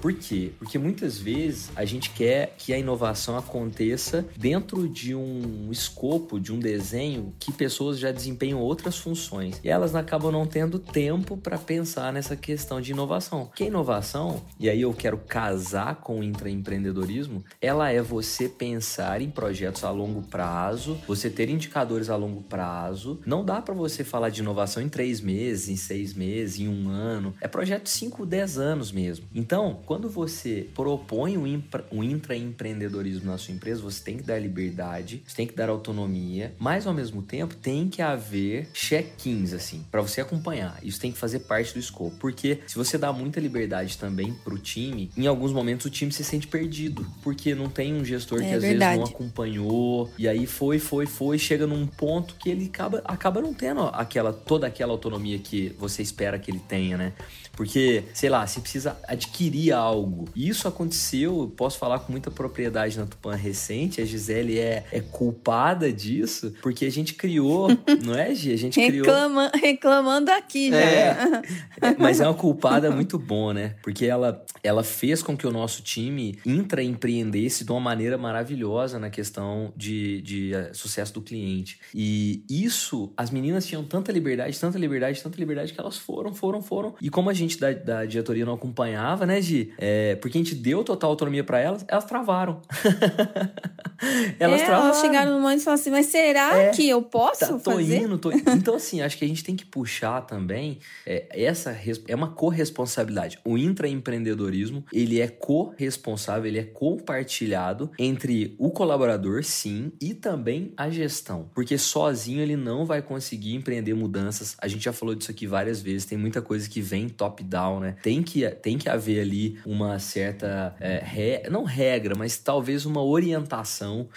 Por 0.00 0.12
quê? 0.12 0.52
Porque 0.58 0.78
muitas 0.78 1.18
vezes 1.18 1.70
a 1.74 1.84
gente 1.84 2.10
quer 2.10 2.54
que 2.58 2.72
a 2.72 2.78
inovação 2.78 3.36
aconteça 3.36 4.26
dentro 4.36 4.88
de 4.88 5.14
um 5.14 5.70
escopo, 5.70 6.38
de 6.38 6.52
um 6.52 6.58
desenho 6.58 7.34
que 7.38 7.52
pessoas 7.52 7.98
já 7.98 8.12
desempenham 8.12 8.60
outras 8.60 8.98
funções 8.98 9.60
e 9.62 9.68
elas 9.68 9.94
acabam 9.94 10.30
não 10.30 10.46
tendo 10.46 10.78
tempo 10.78 11.36
para 11.36 11.58
pensar 11.58 12.12
nessa 12.12 12.36
questão 12.36 12.80
de 12.80 12.92
inovação. 12.92 13.50
Que 13.54 13.64
inovação, 13.64 14.42
e 14.58 14.68
aí 14.68 14.80
eu 14.80 14.92
quero 14.92 15.18
casar 15.18 15.96
com 15.96 16.20
o 16.20 16.24
intraempreendedorismo, 16.24 17.44
ela 17.60 17.90
é 17.90 18.00
você 18.00 18.48
pensar 18.48 19.20
em 19.20 19.30
projetos 19.30 19.84
a 19.84 19.90
longo 19.90 20.22
prazo, 20.22 20.98
você 21.06 21.30
ter 21.30 21.48
indicadores 21.48 22.10
a 22.10 22.16
longo 22.16 22.42
prazo. 22.42 23.20
Não 23.26 23.44
dá 23.44 23.60
para 23.60 23.74
você 23.74 24.04
falar 24.04 24.30
de 24.30 24.40
inovação 24.40 24.82
em 24.82 24.88
três 24.88 25.20
meses, 25.20 25.68
em 25.68 25.76
seis 25.76 26.14
meses, 26.14 26.60
em 26.60 26.68
um 26.68 26.88
ano. 26.88 27.34
É 27.40 27.48
projeto 27.48 27.84
de 27.84 27.90
5, 27.90 28.26
10 28.26 28.58
anos 28.58 28.92
mesmo. 28.92 29.26
Então, 29.34 29.80
quando 29.86 30.10
você 30.10 30.68
propõe 30.74 31.38
um, 31.38 31.62
um 31.92 32.02
intraempreendedorismo 32.02 33.30
na 33.30 33.38
sua 33.38 33.54
empresa, 33.54 33.80
você 33.80 34.02
tem 34.02 34.16
que 34.16 34.24
dar 34.24 34.38
liberdade, 34.38 35.22
você 35.24 35.36
tem 35.36 35.46
que 35.46 35.54
dar 35.54 35.68
autonomia, 35.68 36.52
mas 36.58 36.86
ao 36.86 36.92
mesmo 36.92 37.22
tempo 37.22 37.54
tem 37.54 37.88
que 37.88 38.02
haver 38.02 38.68
check-ins, 38.72 39.52
assim, 39.52 39.84
para 39.90 40.02
você 40.02 40.20
acompanhar. 40.20 40.78
Isso 40.82 41.00
tem 41.00 41.12
que 41.12 41.18
fazer 41.18 41.40
parte 41.40 41.72
do 41.72 41.78
escopo. 41.78 42.16
Porque 42.18 42.60
se 42.66 42.74
você 42.74 42.98
dá 42.98 43.12
muita 43.12 43.38
liberdade 43.38 43.96
também 43.96 44.34
pro 44.34 44.58
time, 44.58 45.10
em 45.16 45.26
alguns 45.26 45.52
momentos 45.52 45.86
o 45.86 45.90
time 45.90 46.10
se 46.10 46.24
sente 46.24 46.48
perdido. 46.48 47.06
Porque 47.22 47.54
não 47.54 47.68
tem 47.68 47.94
um 47.94 48.04
gestor 48.04 48.42
é, 48.42 48.48
que 48.48 48.54
às 48.54 48.62
verdade. 48.62 48.98
vezes 48.98 49.10
não 49.10 49.16
acompanhou. 49.16 50.10
E 50.18 50.26
aí 50.26 50.46
foi, 50.46 50.80
foi, 50.80 51.06
foi, 51.06 51.38
chega 51.38 51.66
num 51.66 51.86
ponto 51.86 52.34
que 52.34 52.50
ele 52.50 52.66
acaba, 52.66 53.02
acaba 53.04 53.40
não 53.40 53.54
tendo 53.54 53.82
aquela, 53.92 54.32
toda 54.32 54.66
aquela 54.66 54.92
autonomia 54.92 55.38
que 55.38 55.74
você 55.78 56.02
espera 56.02 56.38
que 56.38 56.50
ele 56.50 56.60
tenha, 56.60 56.96
né? 56.96 57.12
Porque, 57.56 58.04
sei 58.12 58.28
lá, 58.28 58.46
você 58.46 58.60
precisa 58.60 58.98
adquirir 59.08 59.72
algo. 59.76 60.28
E 60.34 60.48
isso 60.48 60.68
aconteceu, 60.68 61.52
posso 61.56 61.78
falar 61.78 62.00
com 62.00 62.12
muita 62.12 62.30
propriedade 62.30 62.98
na 62.98 63.06
Tupan 63.06 63.34
recente, 63.34 64.00
a 64.00 64.04
Gisele 64.04 64.58
é, 64.58 64.84
é 64.92 65.00
culpada 65.00 65.92
disso, 65.92 66.54
porque 66.62 66.84
a 66.84 66.90
gente 66.90 67.14
criou, 67.14 67.68
não 68.04 68.14
é, 68.14 68.34
Gi? 68.34 68.52
A 68.52 68.56
gente 68.56 68.78
Reclama, 68.78 69.50
criou... 69.50 69.66
Reclamando 69.66 70.30
aqui 70.30 70.70
já. 70.70 70.76
É, 70.76 71.42
é, 71.80 71.96
mas 71.98 72.20
é 72.20 72.26
uma 72.26 72.34
culpada 72.34 72.90
muito 72.90 73.18
boa, 73.18 73.54
né? 73.54 73.74
Porque 73.82 74.06
ela, 74.06 74.44
ela 74.62 74.84
fez 74.84 75.22
com 75.22 75.36
que 75.36 75.46
o 75.46 75.50
nosso 75.50 75.82
time 75.82 76.38
intraempreendesse 76.44 77.64
de 77.64 77.72
uma 77.72 77.80
maneira 77.80 78.18
maravilhosa 78.18 78.98
na 78.98 79.10
questão 79.10 79.72
de, 79.76 80.20
de 80.22 80.52
uh, 80.54 80.74
sucesso 80.74 81.14
do 81.14 81.22
cliente. 81.22 81.80
E 81.94 82.44
isso, 82.48 83.12
as 83.16 83.30
meninas 83.30 83.66
tinham 83.66 83.82
tanta 83.82 84.12
liberdade, 84.12 84.58
tanta 84.58 84.78
liberdade, 84.78 85.22
tanta 85.22 85.38
liberdade 85.38 85.72
que 85.72 85.80
elas 85.80 85.96
foram, 85.96 86.34
foram, 86.34 86.60
foram. 86.62 86.94
E 87.00 87.08
como 87.08 87.30
a 87.30 87.32
gente 87.32 87.46
gente 87.46 87.60
da, 87.60 87.72
da 87.72 88.04
diretoria 88.04 88.44
não 88.44 88.54
acompanhava, 88.54 89.24
né, 89.24 89.40
Gi? 89.40 89.65
É, 89.78 90.16
porque 90.16 90.38
a 90.38 90.40
gente 90.40 90.54
deu 90.54 90.82
total 90.84 91.10
autonomia 91.10 91.44
para 91.44 91.60
elas, 91.60 91.84
elas 91.88 92.04
travaram. 92.04 92.60
elas 94.38 94.60
é, 94.60 94.64
travaram. 94.64 94.86
Elas 94.86 95.00
chegaram 95.00 95.34
no 95.34 95.40
momento 95.40 95.60
e 95.60 95.64
falaram 95.64 95.80
assim, 95.80 95.90
mas 95.90 96.06
será 96.06 96.56
é, 96.58 96.70
que 96.70 96.88
eu 96.88 97.02
posso 97.02 97.40
tá, 97.40 97.46
tô 97.46 97.58
fazer? 97.58 98.02
Indo, 98.02 98.18
tô... 98.18 98.30
Então, 98.32 98.74
assim, 98.74 99.00
acho 99.00 99.16
que 99.16 99.24
a 99.24 99.28
gente 99.28 99.44
tem 99.44 99.56
que 99.56 99.64
puxar 99.64 100.22
também 100.22 100.78
é, 101.06 101.26
essa 101.30 101.76
é 102.06 102.14
uma 102.14 102.28
corresponsabilidade. 102.28 103.38
O 103.44 103.56
intraempreendedorismo, 103.56 104.84
ele 104.92 105.20
é 105.20 105.28
corresponsável, 105.28 106.46
ele 106.46 106.58
é 106.58 106.64
compartilhado 106.64 107.90
entre 107.98 108.54
o 108.58 108.70
colaborador, 108.70 109.42
sim, 109.44 109.92
e 110.00 110.14
também 110.14 110.72
a 110.76 110.90
gestão. 110.90 111.50
Porque 111.54 111.78
sozinho 111.78 112.42
ele 112.42 112.56
não 112.56 112.84
vai 112.84 113.02
conseguir 113.02 113.54
empreender 113.54 113.94
mudanças. 113.94 114.56
A 114.58 114.68
gente 114.68 114.84
já 114.84 114.92
falou 114.92 115.14
disso 115.14 115.30
aqui 115.30 115.46
várias 115.46 115.80
vezes, 115.80 116.04
tem 116.04 116.18
muita 116.18 116.42
coisa 116.42 116.68
que 116.68 116.80
vem 116.80 117.08
top-down, 117.08 117.80
né? 117.80 117.96
Tem 118.02 118.22
que, 118.22 118.48
tem 118.50 118.78
que 118.78 118.88
haver 118.88 119.20
ali 119.20 119.55
uma 119.64 119.98
certa, 119.98 120.74
é, 120.80 121.02
re... 121.04 121.48
não 121.50 121.64
regra, 121.64 122.14
mas 122.16 122.38
talvez 122.38 122.86
uma 122.86 123.02
orientação 123.02 124.08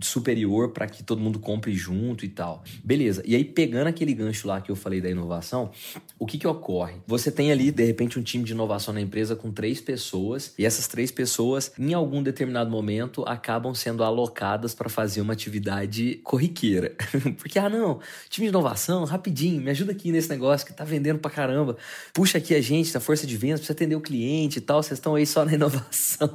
superior 0.00 0.70
para 0.70 0.86
que 0.86 1.02
todo 1.02 1.20
mundo 1.20 1.38
compre 1.38 1.74
junto 1.74 2.24
e 2.24 2.28
tal. 2.28 2.62
Beleza. 2.84 3.22
E 3.24 3.34
aí, 3.34 3.44
pegando 3.44 3.88
aquele 3.88 4.14
gancho 4.14 4.46
lá 4.46 4.60
que 4.60 4.70
eu 4.70 4.76
falei 4.76 5.00
da 5.00 5.08
inovação, 5.08 5.70
o 6.18 6.26
que 6.26 6.38
que 6.38 6.46
ocorre? 6.46 6.94
Você 7.06 7.30
tem 7.30 7.50
ali, 7.50 7.70
de 7.70 7.84
repente, 7.84 8.18
um 8.18 8.22
time 8.22 8.44
de 8.44 8.52
inovação 8.52 8.92
na 8.92 9.00
empresa 9.00 9.34
com 9.34 9.50
três 9.50 9.80
pessoas, 9.80 10.54
e 10.58 10.64
essas 10.64 10.86
três 10.86 11.10
pessoas, 11.10 11.72
em 11.78 11.94
algum 11.94 12.22
determinado 12.22 12.70
momento, 12.70 13.24
acabam 13.26 13.74
sendo 13.74 14.02
alocadas 14.04 14.74
para 14.74 14.88
fazer 14.88 15.20
uma 15.20 15.32
atividade 15.32 16.20
corriqueira. 16.22 16.94
Porque, 17.38 17.58
ah, 17.58 17.68
não, 17.68 18.00
time 18.28 18.46
de 18.46 18.50
inovação, 18.50 19.04
rapidinho, 19.04 19.60
me 19.60 19.70
ajuda 19.70 19.92
aqui 19.92 20.12
nesse 20.12 20.28
negócio 20.28 20.66
que 20.66 20.72
tá 20.72 20.84
vendendo 20.84 21.18
pra 21.18 21.30
caramba. 21.30 21.76
Puxa 22.12 22.38
aqui 22.38 22.54
a 22.54 22.60
gente 22.60 22.92
da 22.92 23.00
força 23.00 23.26
de 23.26 23.36
vendas, 23.36 23.60
precisa 23.60 23.72
atender 23.72 23.96
o 23.96 24.00
cliente 24.00 24.60
e 24.68 24.70
tal, 24.70 24.82
vocês 24.82 24.98
estão 24.98 25.14
aí 25.14 25.24
só 25.24 25.46
na 25.46 25.54
inovação. 25.54 26.28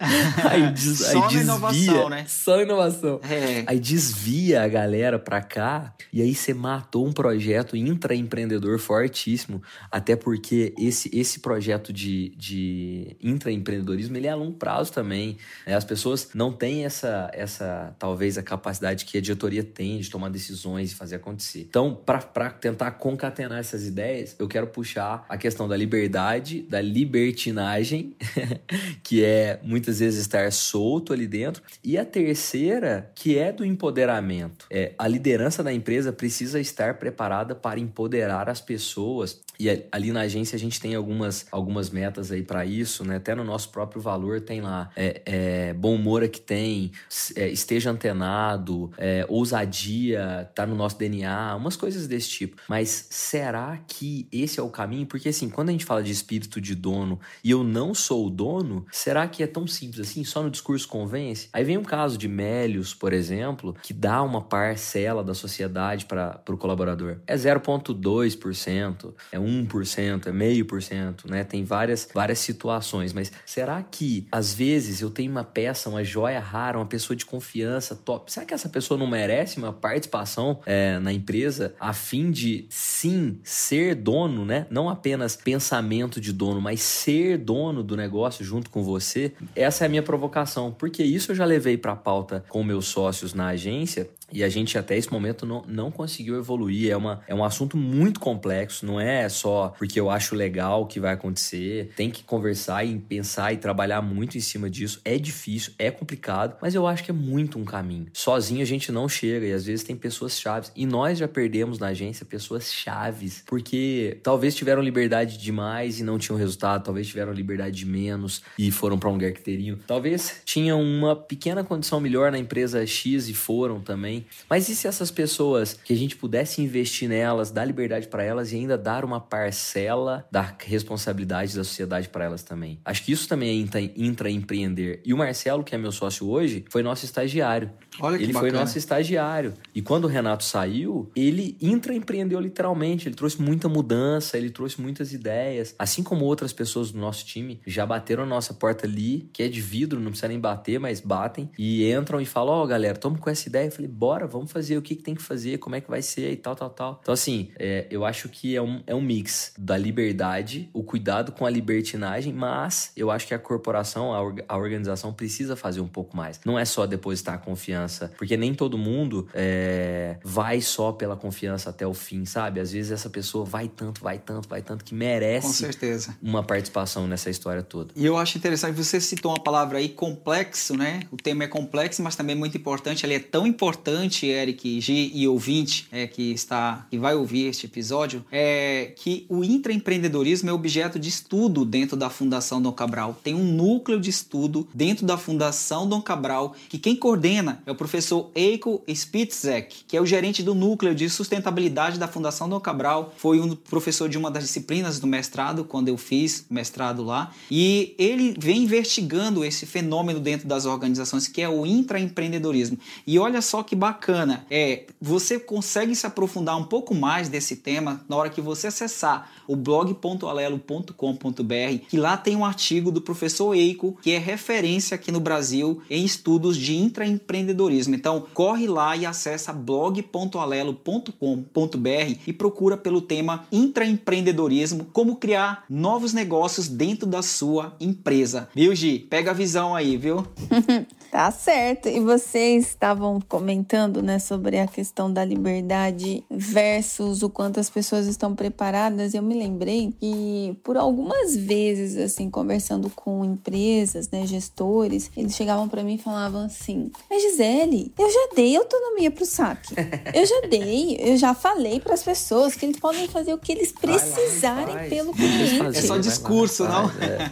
aí, 0.50 0.72
des, 0.72 1.00
só 1.00 1.08
aí 1.08 1.14
na 1.14 1.26
desvia, 1.26 1.42
inovação, 1.42 2.08
né? 2.08 2.24
Só 2.26 2.62
inovação. 2.62 3.20
É. 3.28 3.64
Aí 3.66 3.78
desvia 3.78 4.62
a 4.62 4.68
galera 4.68 5.18
pra 5.18 5.42
cá, 5.42 5.94
e 6.10 6.22
aí 6.22 6.34
você 6.34 6.54
matou 6.54 7.06
um 7.06 7.12
projeto 7.12 7.76
intraempreendedor 7.76 8.78
fortíssimo, 8.78 9.62
até 9.90 10.16
porque 10.16 10.72
esse, 10.78 11.10
esse 11.12 11.40
projeto 11.40 11.92
de, 11.92 12.30
de 12.38 13.18
intraempreendedorismo, 13.22 14.16
ele 14.16 14.28
é 14.28 14.30
a 14.30 14.34
longo 14.34 14.56
prazo 14.56 14.90
também. 14.90 15.36
Né? 15.66 15.74
As 15.74 15.84
pessoas 15.84 16.30
não 16.34 16.52
têm 16.52 16.86
essa, 16.86 17.30
essa, 17.34 17.94
talvez, 17.98 18.38
a 18.38 18.42
capacidade 18.42 19.04
que 19.04 19.18
a 19.18 19.20
diretoria 19.20 19.62
tem 19.62 19.98
de 19.98 20.08
tomar 20.08 20.30
decisões 20.30 20.92
e 20.92 20.94
fazer 20.94 21.16
acontecer. 21.16 21.66
Então, 21.68 21.94
para 21.94 22.48
tentar 22.48 22.92
concatenar 22.92 23.58
essas 23.58 23.86
ideias, 23.86 24.34
eu 24.38 24.48
quero 24.48 24.68
puxar 24.68 25.26
a 25.28 25.36
questão 25.36 25.68
da 25.68 25.76
liberdade, 25.76 26.62
da 26.62 26.80
libertinagem, 26.80 27.73
que 29.02 29.24
é 29.24 29.60
muitas 29.62 30.00
vezes 30.00 30.20
estar 30.20 30.50
solto 30.52 31.12
ali 31.12 31.26
dentro, 31.26 31.62
e 31.82 31.98
a 31.98 32.04
terceira, 32.04 33.10
que 33.14 33.38
é 33.38 33.52
do 33.52 33.64
empoderamento. 33.64 34.66
É, 34.70 34.92
a 34.98 35.08
liderança 35.08 35.62
da 35.62 35.72
empresa 35.72 36.12
precisa 36.12 36.60
estar 36.60 36.98
preparada 36.98 37.54
para 37.54 37.80
empoderar 37.80 38.48
as 38.48 38.60
pessoas 38.60 39.42
e 39.58 39.68
ali 39.92 40.10
na 40.10 40.22
agência 40.22 40.56
a 40.56 40.58
gente 40.58 40.80
tem 40.80 40.94
algumas, 40.94 41.46
algumas 41.50 41.90
metas 41.90 42.32
aí 42.32 42.42
para 42.42 42.64
isso, 42.64 43.04
né? 43.04 43.16
Até 43.16 43.34
no 43.34 43.44
nosso 43.44 43.70
próprio 43.70 44.00
valor 44.00 44.40
tem 44.40 44.60
lá 44.60 44.90
é, 44.96 45.22
é, 45.24 45.74
bom 45.74 45.94
humor 45.94 46.26
que 46.28 46.40
tem, 46.40 46.92
é, 47.36 47.48
esteja 47.48 47.90
antenado, 47.90 48.90
é, 48.98 49.24
ousadia, 49.28 50.50
tá 50.54 50.66
no 50.66 50.74
nosso 50.74 50.98
DNA, 50.98 51.54
umas 51.56 51.76
coisas 51.76 52.06
desse 52.06 52.28
tipo. 52.30 52.60
Mas 52.68 53.06
será 53.10 53.78
que 53.86 54.28
esse 54.32 54.58
é 54.58 54.62
o 54.62 54.68
caminho? 54.68 55.06
Porque 55.06 55.28
assim, 55.28 55.48
quando 55.48 55.68
a 55.68 55.72
gente 55.72 55.84
fala 55.84 56.02
de 56.02 56.10
espírito 56.10 56.60
de 56.60 56.74
dono 56.74 57.20
e 57.42 57.50
eu 57.50 57.62
não 57.64 57.94
sou 57.94 58.26
o 58.26 58.30
dono, 58.30 58.86
será 58.90 59.26
que 59.26 59.42
é 59.42 59.46
tão 59.46 59.66
simples 59.66 60.08
assim? 60.08 60.24
Só 60.24 60.42
no 60.42 60.50
discurso 60.50 60.86
convence? 60.86 61.48
Aí 61.52 61.64
vem 61.64 61.78
um 61.78 61.82
caso 61.82 62.18
de 62.18 62.28
Mélios, 62.28 62.94
por 62.94 63.12
exemplo, 63.12 63.74
que 63.82 63.92
dá 63.92 64.22
uma 64.22 64.40
parcela 64.40 65.24
da 65.24 65.34
sociedade 65.34 66.06
para 66.06 66.40
o 66.48 66.56
colaborador. 66.56 67.18
É 67.26 67.34
0,2%, 67.34 69.14
é 69.32 69.38
1%, 69.38 70.26
é 70.26 70.32
meio 70.32 70.64
por 70.64 70.82
cento, 70.82 71.30
né? 71.30 71.44
Tem 71.44 71.64
várias, 71.64 72.08
várias 72.12 72.38
situações, 72.38 73.12
mas 73.12 73.32
será 73.46 73.82
que 73.82 74.26
às 74.30 74.52
vezes 74.54 75.00
eu 75.00 75.10
tenho 75.10 75.30
uma 75.30 75.44
peça, 75.44 75.88
uma 75.88 76.04
joia 76.04 76.40
rara, 76.40 76.78
uma 76.78 76.86
pessoa 76.86 77.16
de 77.16 77.24
confiança 77.24 77.94
top? 77.94 78.32
Será 78.32 78.44
que 78.46 78.54
essa 78.54 78.68
pessoa 78.68 78.98
não 78.98 79.06
merece 79.06 79.58
uma 79.58 79.72
participação 79.72 80.60
é, 80.66 80.98
na 80.98 81.12
empresa 81.12 81.74
a 81.80 81.92
fim 81.92 82.30
de 82.30 82.66
sim 82.68 83.38
ser 83.42 83.94
dono, 83.94 84.44
né? 84.44 84.66
Não 84.70 84.88
apenas 84.88 85.36
pensamento 85.36 86.20
de 86.20 86.32
dono, 86.32 86.60
mas 86.60 86.80
ser 86.80 87.38
dono 87.38 87.53
do 87.82 87.96
negócio 87.96 88.44
junto 88.44 88.70
com 88.70 88.82
você? 88.82 89.32
Essa 89.54 89.84
é 89.84 89.86
a 89.86 89.88
minha 89.88 90.02
provocação, 90.02 90.72
porque 90.72 91.02
isso 91.02 91.32
eu 91.32 91.36
já 91.36 91.44
levei 91.44 91.76
para 91.76 91.92
a 91.92 91.96
pauta 91.96 92.44
com 92.48 92.62
meus 92.62 92.86
sócios 92.86 93.34
na 93.34 93.48
agência 93.48 94.08
e 94.34 94.42
a 94.42 94.48
gente 94.48 94.76
até 94.76 94.98
esse 94.98 95.10
momento 95.12 95.46
não, 95.46 95.62
não 95.66 95.90
conseguiu 95.92 96.36
evoluir. 96.36 96.90
É, 96.90 96.96
uma, 96.96 97.22
é 97.28 97.34
um 97.34 97.44
assunto 97.44 97.76
muito 97.76 98.18
complexo, 98.18 98.84
não 98.84 99.00
é 99.00 99.28
só 99.28 99.72
porque 99.78 99.98
eu 99.98 100.10
acho 100.10 100.34
legal 100.34 100.86
que 100.86 100.98
vai 100.98 101.14
acontecer. 101.14 101.92
Tem 101.96 102.10
que 102.10 102.24
conversar 102.24 102.84
e 102.84 102.98
pensar 102.98 103.52
e 103.52 103.56
trabalhar 103.56 104.02
muito 104.02 104.36
em 104.36 104.40
cima 104.40 104.68
disso. 104.68 105.00
É 105.04 105.16
difícil, 105.16 105.72
é 105.78 105.88
complicado, 105.90 106.56
mas 106.60 106.74
eu 106.74 106.84
acho 106.86 107.04
que 107.04 107.12
é 107.12 107.14
muito 107.14 107.58
um 107.58 107.64
caminho. 107.64 108.08
Sozinho 108.12 108.60
a 108.60 108.64
gente 108.64 108.90
não 108.90 109.08
chega 109.08 109.46
e 109.46 109.52
às 109.52 109.64
vezes 109.64 109.84
tem 109.84 109.94
pessoas 109.94 110.40
chaves. 110.40 110.72
E 110.74 110.84
nós 110.84 111.18
já 111.18 111.28
perdemos 111.28 111.78
na 111.78 111.88
agência 111.88 112.26
pessoas 112.26 112.72
chaves, 112.72 113.44
porque 113.46 114.18
talvez 114.22 114.56
tiveram 114.56 114.82
liberdade 114.82 115.38
demais 115.38 116.00
e 116.00 116.02
não 116.02 116.18
tinham 116.18 116.36
resultado, 116.36 116.82
talvez 116.82 117.06
tiveram 117.06 117.32
liberdade 117.32 117.76
de 117.76 117.86
menos 117.86 118.42
e 118.58 118.72
foram 118.72 118.98
para 118.98 119.08
um 119.08 119.12
lugar 119.12 119.32
que 119.32 119.42
teriam. 119.42 119.78
Talvez 119.86 120.40
tinham 120.44 120.82
uma 120.82 121.14
pequena 121.14 121.62
condição 121.62 122.00
melhor 122.00 122.32
na 122.32 122.38
empresa 122.38 122.84
X 122.84 123.28
e 123.28 123.34
foram 123.34 123.80
também. 123.80 124.23
Mas 124.48 124.68
e 124.68 124.76
se 124.76 124.86
essas 124.86 125.10
pessoas 125.10 125.74
que 125.74 125.92
a 125.92 125.96
gente 125.96 126.16
pudesse 126.16 126.62
investir 126.62 127.08
nelas, 127.08 127.50
dar 127.50 127.64
liberdade 127.64 128.08
para 128.08 128.22
elas 128.22 128.52
e 128.52 128.56
ainda 128.56 128.76
dar 128.76 129.04
uma 129.04 129.20
parcela 129.20 130.26
da 130.30 130.54
responsabilidade 130.58 131.56
da 131.56 131.64
sociedade 131.64 132.08
para 132.08 132.24
elas 132.24 132.42
também? 132.42 132.78
Acho 132.84 133.02
que 133.02 133.12
isso 133.12 133.28
também 133.28 133.68
é 133.74 133.90
intraempreender. 133.96 135.00
E 135.04 135.12
o 135.12 135.16
Marcelo, 135.16 135.64
que 135.64 135.74
é 135.74 135.78
meu 135.78 135.92
sócio 135.92 136.28
hoje, 136.28 136.64
foi 136.70 136.82
nosso 136.82 137.04
estagiário. 137.04 137.70
Olha 138.00 138.18
que 138.18 138.24
ele 138.24 138.32
bacana. 138.32 138.52
foi 138.52 138.60
nosso 138.60 138.78
estagiário. 138.78 139.54
E 139.74 139.80
quando 139.80 140.04
o 140.04 140.08
Renato 140.08 140.44
saiu, 140.44 141.10
ele 141.14 141.56
intraempreendeu 141.60 142.40
literalmente. 142.40 143.08
Ele 143.08 143.14
trouxe 143.14 143.40
muita 143.40 143.68
mudança, 143.68 144.36
ele 144.36 144.50
trouxe 144.50 144.80
muitas 144.80 145.12
ideias. 145.12 145.74
Assim 145.78 146.02
como 146.02 146.24
outras 146.24 146.52
pessoas 146.52 146.90
do 146.90 146.98
nosso 146.98 147.24
time 147.24 147.60
já 147.66 147.86
bateram 147.86 148.24
a 148.24 148.26
nossa 148.26 148.52
porta 148.54 148.86
ali, 148.86 149.28
que 149.32 149.42
é 149.42 149.48
de 149.48 149.60
vidro, 149.60 150.00
não 150.00 150.10
precisa 150.10 150.28
nem 150.28 150.40
bater, 150.40 150.78
mas 150.78 151.00
batem. 151.00 151.50
E 151.58 151.90
entram 151.90 152.20
e 152.20 152.26
falam: 152.26 152.54
Ó, 152.54 152.64
oh, 152.64 152.66
galera, 152.66 152.96
tamo 152.96 153.18
com 153.18 153.30
essa 153.30 153.48
ideia. 153.48 153.66
Eu 153.66 153.72
falei: 153.72 153.88
bora, 153.88 154.26
vamos 154.26 154.50
fazer 154.50 154.76
o 154.76 154.82
que, 154.82 154.96
que 154.96 155.02
tem 155.02 155.14
que 155.14 155.22
fazer, 155.22 155.58
como 155.58 155.76
é 155.76 155.80
que 155.80 155.88
vai 155.88 156.02
ser 156.02 156.32
e 156.32 156.36
tal, 156.36 156.54
tal, 156.54 156.70
tal. 156.70 156.98
Então, 157.02 157.14
assim, 157.14 157.50
é, 157.58 157.86
eu 157.90 158.04
acho 158.04 158.28
que 158.28 158.56
é 158.56 158.62
um, 158.62 158.82
é 158.86 158.94
um 158.94 159.02
mix 159.02 159.52
da 159.56 159.76
liberdade, 159.76 160.68
o 160.72 160.82
cuidado 160.82 161.32
com 161.32 161.46
a 161.46 161.50
libertinagem, 161.50 162.32
mas 162.32 162.92
eu 162.96 163.10
acho 163.10 163.26
que 163.26 163.34
a 163.34 163.38
corporação, 163.38 164.12
a, 164.12 164.54
a 164.54 164.56
organização 164.56 165.12
precisa 165.12 165.56
fazer 165.56 165.80
um 165.80 165.88
pouco 165.88 166.16
mais. 166.16 166.40
Não 166.44 166.58
é 166.58 166.64
só 166.64 166.86
depositar 166.86 167.40
confiança 167.40 167.83
confiança, 167.84 168.12
porque 168.16 168.36
nem 168.36 168.54
todo 168.54 168.76
mundo 168.76 169.28
é, 169.34 170.16
vai 170.24 170.60
só 170.60 170.92
pela 170.92 171.16
confiança 171.16 171.70
até 171.70 171.86
o 171.86 171.94
fim, 171.94 172.24
sabe? 172.24 172.60
Às 172.60 172.72
vezes 172.72 172.90
essa 172.90 173.10
pessoa 173.10 173.44
vai 173.44 173.68
tanto, 173.68 174.02
vai 174.02 174.18
tanto, 174.18 174.48
vai 174.48 174.62
tanto 174.62 174.84
que 174.84 174.94
merece 174.94 175.46
Com 175.46 175.52
certeza. 175.52 176.16
uma 176.22 176.42
participação 176.42 177.06
nessa 177.06 177.30
história 177.30 177.62
toda. 177.62 177.92
E 177.94 178.04
eu 178.04 178.16
acho 178.16 178.38
interessante, 178.38 178.74
você 178.74 179.00
citou 179.00 179.32
uma 179.32 179.42
palavra 179.42 179.78
aí, 179.78 179.88
complexo, 179.88 180.76
né? 180.76 181.00
O 181.10 181.16
tema 181.16 181.44
é 181.44 181.46
complexo, 181.46 182.02
mas 182.02 182.16
também 182.16 182.34
muito 182.34 182.56
importante. 182.56 183.04
Ele 183.04 183.14
é 183.14 183.20
tão 183.20 183.46
importante, 183.46 184.26
Eric, 184.26 184.80
G 184.80 185.10
e 185.12 185.28
ouvinte 185.28 185.86
é, 185.92 186.06
que 186.06 186.32
está, 186.32 186.86
que 186.90 186.98
vai 186.98 187.14
ouvir 187.14 187.46
este 187.46 187.66
episódio, 187.66 188.24
é 188.32 188.92
que 188.96 189.26
o 189.28 189.44
intraempreendedorismo 189.44 190.50
é 190.50 190.52
objeto 190.52 190.98
de 190.98 191.08
estudo 191.08 191.64
dentro 191.64 191.96
da 191.96 192.08
Fundação 192.08 192.60
Dom 192.60 192.72
Cabral. 192.72 193.18
Tem 193.22 193.34
um 193.34 193.44
núcleo 193.44 194.00
de 194.00 194.10
estudo 194.10 194.66
dentro 194.74 195.06
da 195.06 195.16
Fundação 195.16 195.88
Dom 195.88 196.00
Cabral 196.00 196.54
que 196.68 196.78
quem 196.78 196.96
coordena 196.96 197.62
é 197.66 197.73
o 197.74 197.76
professor 197.76 198.30
Eiko 198.34 198.82
Spitzek, 198.88 199.84
que 199.86 199.94
é 199.96 200.00
o 200.00 200.06
gerente 200.06 200.42
do 200.42 200.54
núcleo 200.54 200.94
de 200.94 201.10
sustentabilidade 201.10 201.98
da 201.98 202.08
Fundação 202.08 202.48
Dom 202.48 202.60
Cabral. 202.60 203.12
Foi 203.16 203.40
um 203.40 203.54
professor 203.54 204.08
de 204.08 204.16
uma 204.16 204.30
das 204.30 204.44
disciplinas 204.44 205.00
do 205.00 205.06
mestrado, 205.06 205.64
quando 205.64 205.88
eu 205.88 205.98
fiz 205.98 206.46
mestrado 206.48 207.02
lá. 207.02 207.32
E 207.50 207.94
ele 207.98 208.34
vem 208.38 208.62
investigando 208.62 209.44
esse 209.44 209.66
fenômeno 209.66 210.20
dentro 210.20 210.46
das 210.46 210.64
organizações, 210.64 211.26
que 211.26 211.42
é 211.42 211.48
o 211.48 211.66
intraempreendedorismo. 211.66 212.78
E 213.06 213.18
olha 213.18 213.42
só 213.42 213.62
que 213.62 213.74
bacana, 213.74 214.46
é, 214.50 214.84
você 215.00 215.38
consegue 215.38 215.94
se 215.94 216.06
aprofundar 216.06 216.56
um 216.56 216.64
pouco 216.64 216.94
mais 216.94 217.28
desse 217.28 217.56
tema 217.56 218.04
na 218.08 218.16
hora 218.16 218.30
que 218.30 218.40
você 218.40 218.68
acessar 218.68 219.30
o 219.48 219.56
blog.alelo.com.br, 219.56 221.86
que 221.88 221.96
lá 221.96 222.16
tem 222.16 222.36
um 222.36 222.44
artigo 222.44 222.92
do 222.92 223.00
professor 223.00 223.54
Eiko, 223.54 223.98
que 224.00 224.12
é 224.12 224.18
referência 224.18 224.94
aqui 224.94 225.10
no 225.10 225.20
Brasil 225.20 225.82
em 225.90 226.04
estudos 226.04 226.56
de 226.56 226.76
intraempreendedorismo 226.76 227.63
intraempreendedorismo. 227.64 227.94
Então, 227.94 228.24
corre 228.34 228.66
lá 228.66 228.96
e 228.96 229.06
acessa 229.06 229.52
blog.alelo.com.br 229.52 232.18
e 232.26 232.32
procura 232.32 232.76
pelo 232.76 233.00
tema 233.00 233.46
intraempreendedorismo, 233.50 234.86
como 234.92 235.16
criar 235.16 235.64
novos 235.68 236.12
negócios 236.12 236.68
dentro 236.68 237.06
da 237.06 237.22
sua 237.22 237.74
empresa. 237.80 238.48
Viu, 238.54 238.74
Gi? 238.74 238.98
Pega 238.98 239.30
a 239.30 239.34
visão 239.34 239.74
aí, 239.74 239.96
viu? 239.96 240.26
Tá 241.14 241.30
certo. 241.30 241.88
E 241.88 242.00
vocês 242.00 242.66
estavam 242.66 243.20
comentando, 243.20 244.02
né, 244.02 244.18
sobre 244.18 244.58
a 244.58 244.66
questão 244.66 245.12
da 245.12 245.24
liberdade 245.24 246.24
versus 246.28 247.22
o 247.22 247.30
quanto 247.30 247.60
as 247.60 247.70
pessoas 247.70 248.08
estão 248.08 248.34
preparadas. 248.34 249.14
Eu 249.14 249.22
me 249.22 249.32
lembrei 249.32 249.94
que 250.00 250.58
por 250.64 250.76
algumas 250.76 251.36
vezes, 251.36 251.96
assim, 251.98 252.28
conversando 252.28 252.90
com 252.90 253.24
empresas, 253.24 254.10
né, 254.10 254.26
gestores, 254.26 255.08
eles 255.16 255.36
chegavam 255.36 255.68
para 255.68 255.84
mim 255.84 255.94
e 255.94 255.98
falavam 255.98 256.46
assim: 256.46 256.90
"Mas 257.08 257.22
Gisele, 257.22 257.92
eu 257.96 258.10
já 258.10 258.28
dei 258.34 258.56
autonomia 258.56 259.12
pro 259.12 259.24
saque. 259.24 259.72
Eu 260.12 260.26
já 260.26 260.40
dei, 260.48 260.96
eu 260.98 261.16
já 261.16 261.32
falei 261.32 261.78
para 261.78 261.94
as 261.94 262.02
pessoas 262.02 262.56
que 262.56 262.66
eles 262.66 262.80
podem 262.80 263.06
fazer 263.06 263.32
o 263.32 263.38
que 263.38 263.52
eles 263.52 263.70
precisarem 263.70 264.74
lá, 264.74 264.84
pelo 264.88 265.12
cliente. 265.12 265.78
É 265.78 265.82
só 265.82 265.96
discurso, 265.96 266.64
não? 266.64 266.90
É. 266.90 267.30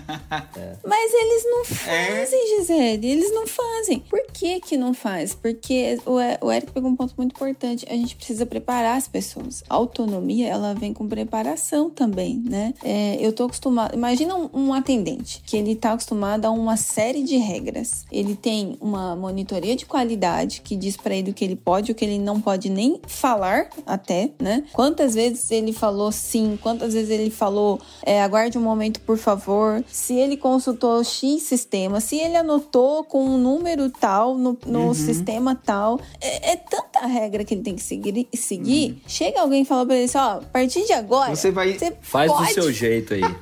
É. 0.56 0.76
Mas 0.86 1.12
eles 1.12 1.44
não 1.46 1.62
é. 1.62 1.64
fazem, 1.64 2.58
Gisele. 2.58 3.10
Eles 3.10 3.32
não 3.32 3.44
fazem 3.44 3.72
fazem. 3.73 4.00
Por 4.00 4.23
que 4.33 4.61
que 4.61 4.76
não 4.76 4.93
faz? 4.93 5.35
Porque 5.35 5.99
o, 6.07 6.50
Eric 6.50 6.73
pegou 6.73 6.91
um 6.91 6.97
ponto 6.97 7.14
muito 7.17 7.33
importante. 7.33 7.87
A 7.88 7.95
gente 7.95 8.17
precisa 8.17 8.45
preparar 8.45 8.97
as 8.97 9.09
pessoas. 9.09 9.64
A 9.69 9.75
autonomia, 9.75 10.49
ela 10.49 10.75
vem 10.75 10.93
com 10.93 11.09
preparação 11.09 11.91
também, 11.91 12.43
né? 12.45 12.75
É, 12.83 13.17
eu 13.21 13.33
tô 13.33 13.45
acostumado... 13.45 13.95
Imagina 13.95 14.37
um, 14.37 14.50
um 14.52 14.75
atendente 14.75 15.43
que 15.47 15.57
ele 15.57 15.75
tá 15.75 15.93
acostumado 15.93 16.45
a 16.45 16.50
uma 16.50 16.76
série 16.76 17.23
de 17.23 17.37
regras. 17.37 18.05
Ele 18.11 18.35
tem 18.35 18.76
uma 18.81 19.17
monitoria 19.17 19.75
de 19.75 19.87
qualidade 19.87 20.61
que 20.61 20.76
diz 20.76 20.97
para 20.97 21.14
ele 21.14 21.31
o 21.31 21.35
que 21.35 21.45
ele 21.45 21.57
pode, 21.57 21.93
o 21.93 21.95
que 21.95 22.05
ele 22.05 22.19
não 22.19 22.41
pode 22.41 22.69
nem 22.69 23.00
falar 23.07 23.69
até, 23.87 24.31
né? 24.41 24.64
Quantas 24.73 25.14
vezes 25.14 25.50
ele 25.50 25.73
falou 25.73 26.12
sim, 26.12 26.59
quantas 26.61 26.95
vezes 26.95 27.11
ele 27.11 27.31
falou 27.31 27.81
é, 28.05 28.23
aguarde 28.23 28.59
um 28.59 28.62
momento, 28.62 29.00
por 29.00 29.17
favor. 29.17 29.83
Se 29.88 30.14
ele 30.14 30.37
consultou 30.37 31.02
X 31.02 31.43
sistema, 31.43 32.00
se 32.00 32.17
ele 32.17 32.37
anotou 32.37 33.05
com 33.05 33.25
um 33.25 33.38
número 33.38 33.62
número 33.62 33.88
tal, 33.88 34.35
no, 34.37 34.59
no 34.66 34.87
uhum. 34.87 34.95
sistema 34.95 35.54
tal. 35.54 36.00
É, 36.21 36.52
é, 36.52 36.57
tanta 36.57 37.07
regra 37.07 37.45
que 37.45 37.54
ele 37.54 37.62
tem 37.62 37.76
que 37.76 37.83
seguir. 37.83 38.28
seguir. 38.35 38.92
Uhum. 38.92 39.00
Chega 39.07 39.40
alguém 39.40 39.62
e 39.62 39.64
fala 39.64 39.87
pra 39.87 39.95
ele 39.95 40.04
assim: 40.04 40.19
ó, 40.19 40.38
a 40.38 40.42
partir 40.42 40.85
de 40.85 40.92
agora. 40.92 41.35
Você 41.35 41.50
vai. 41.50 41.73
Você 41.73 41.97
Faz 42.02 42.31
pode... 42.31 42.49
do 42.49 42.54
seu 42.54 42.73
jeito 42.73 43.14
aí. 43.14 43.23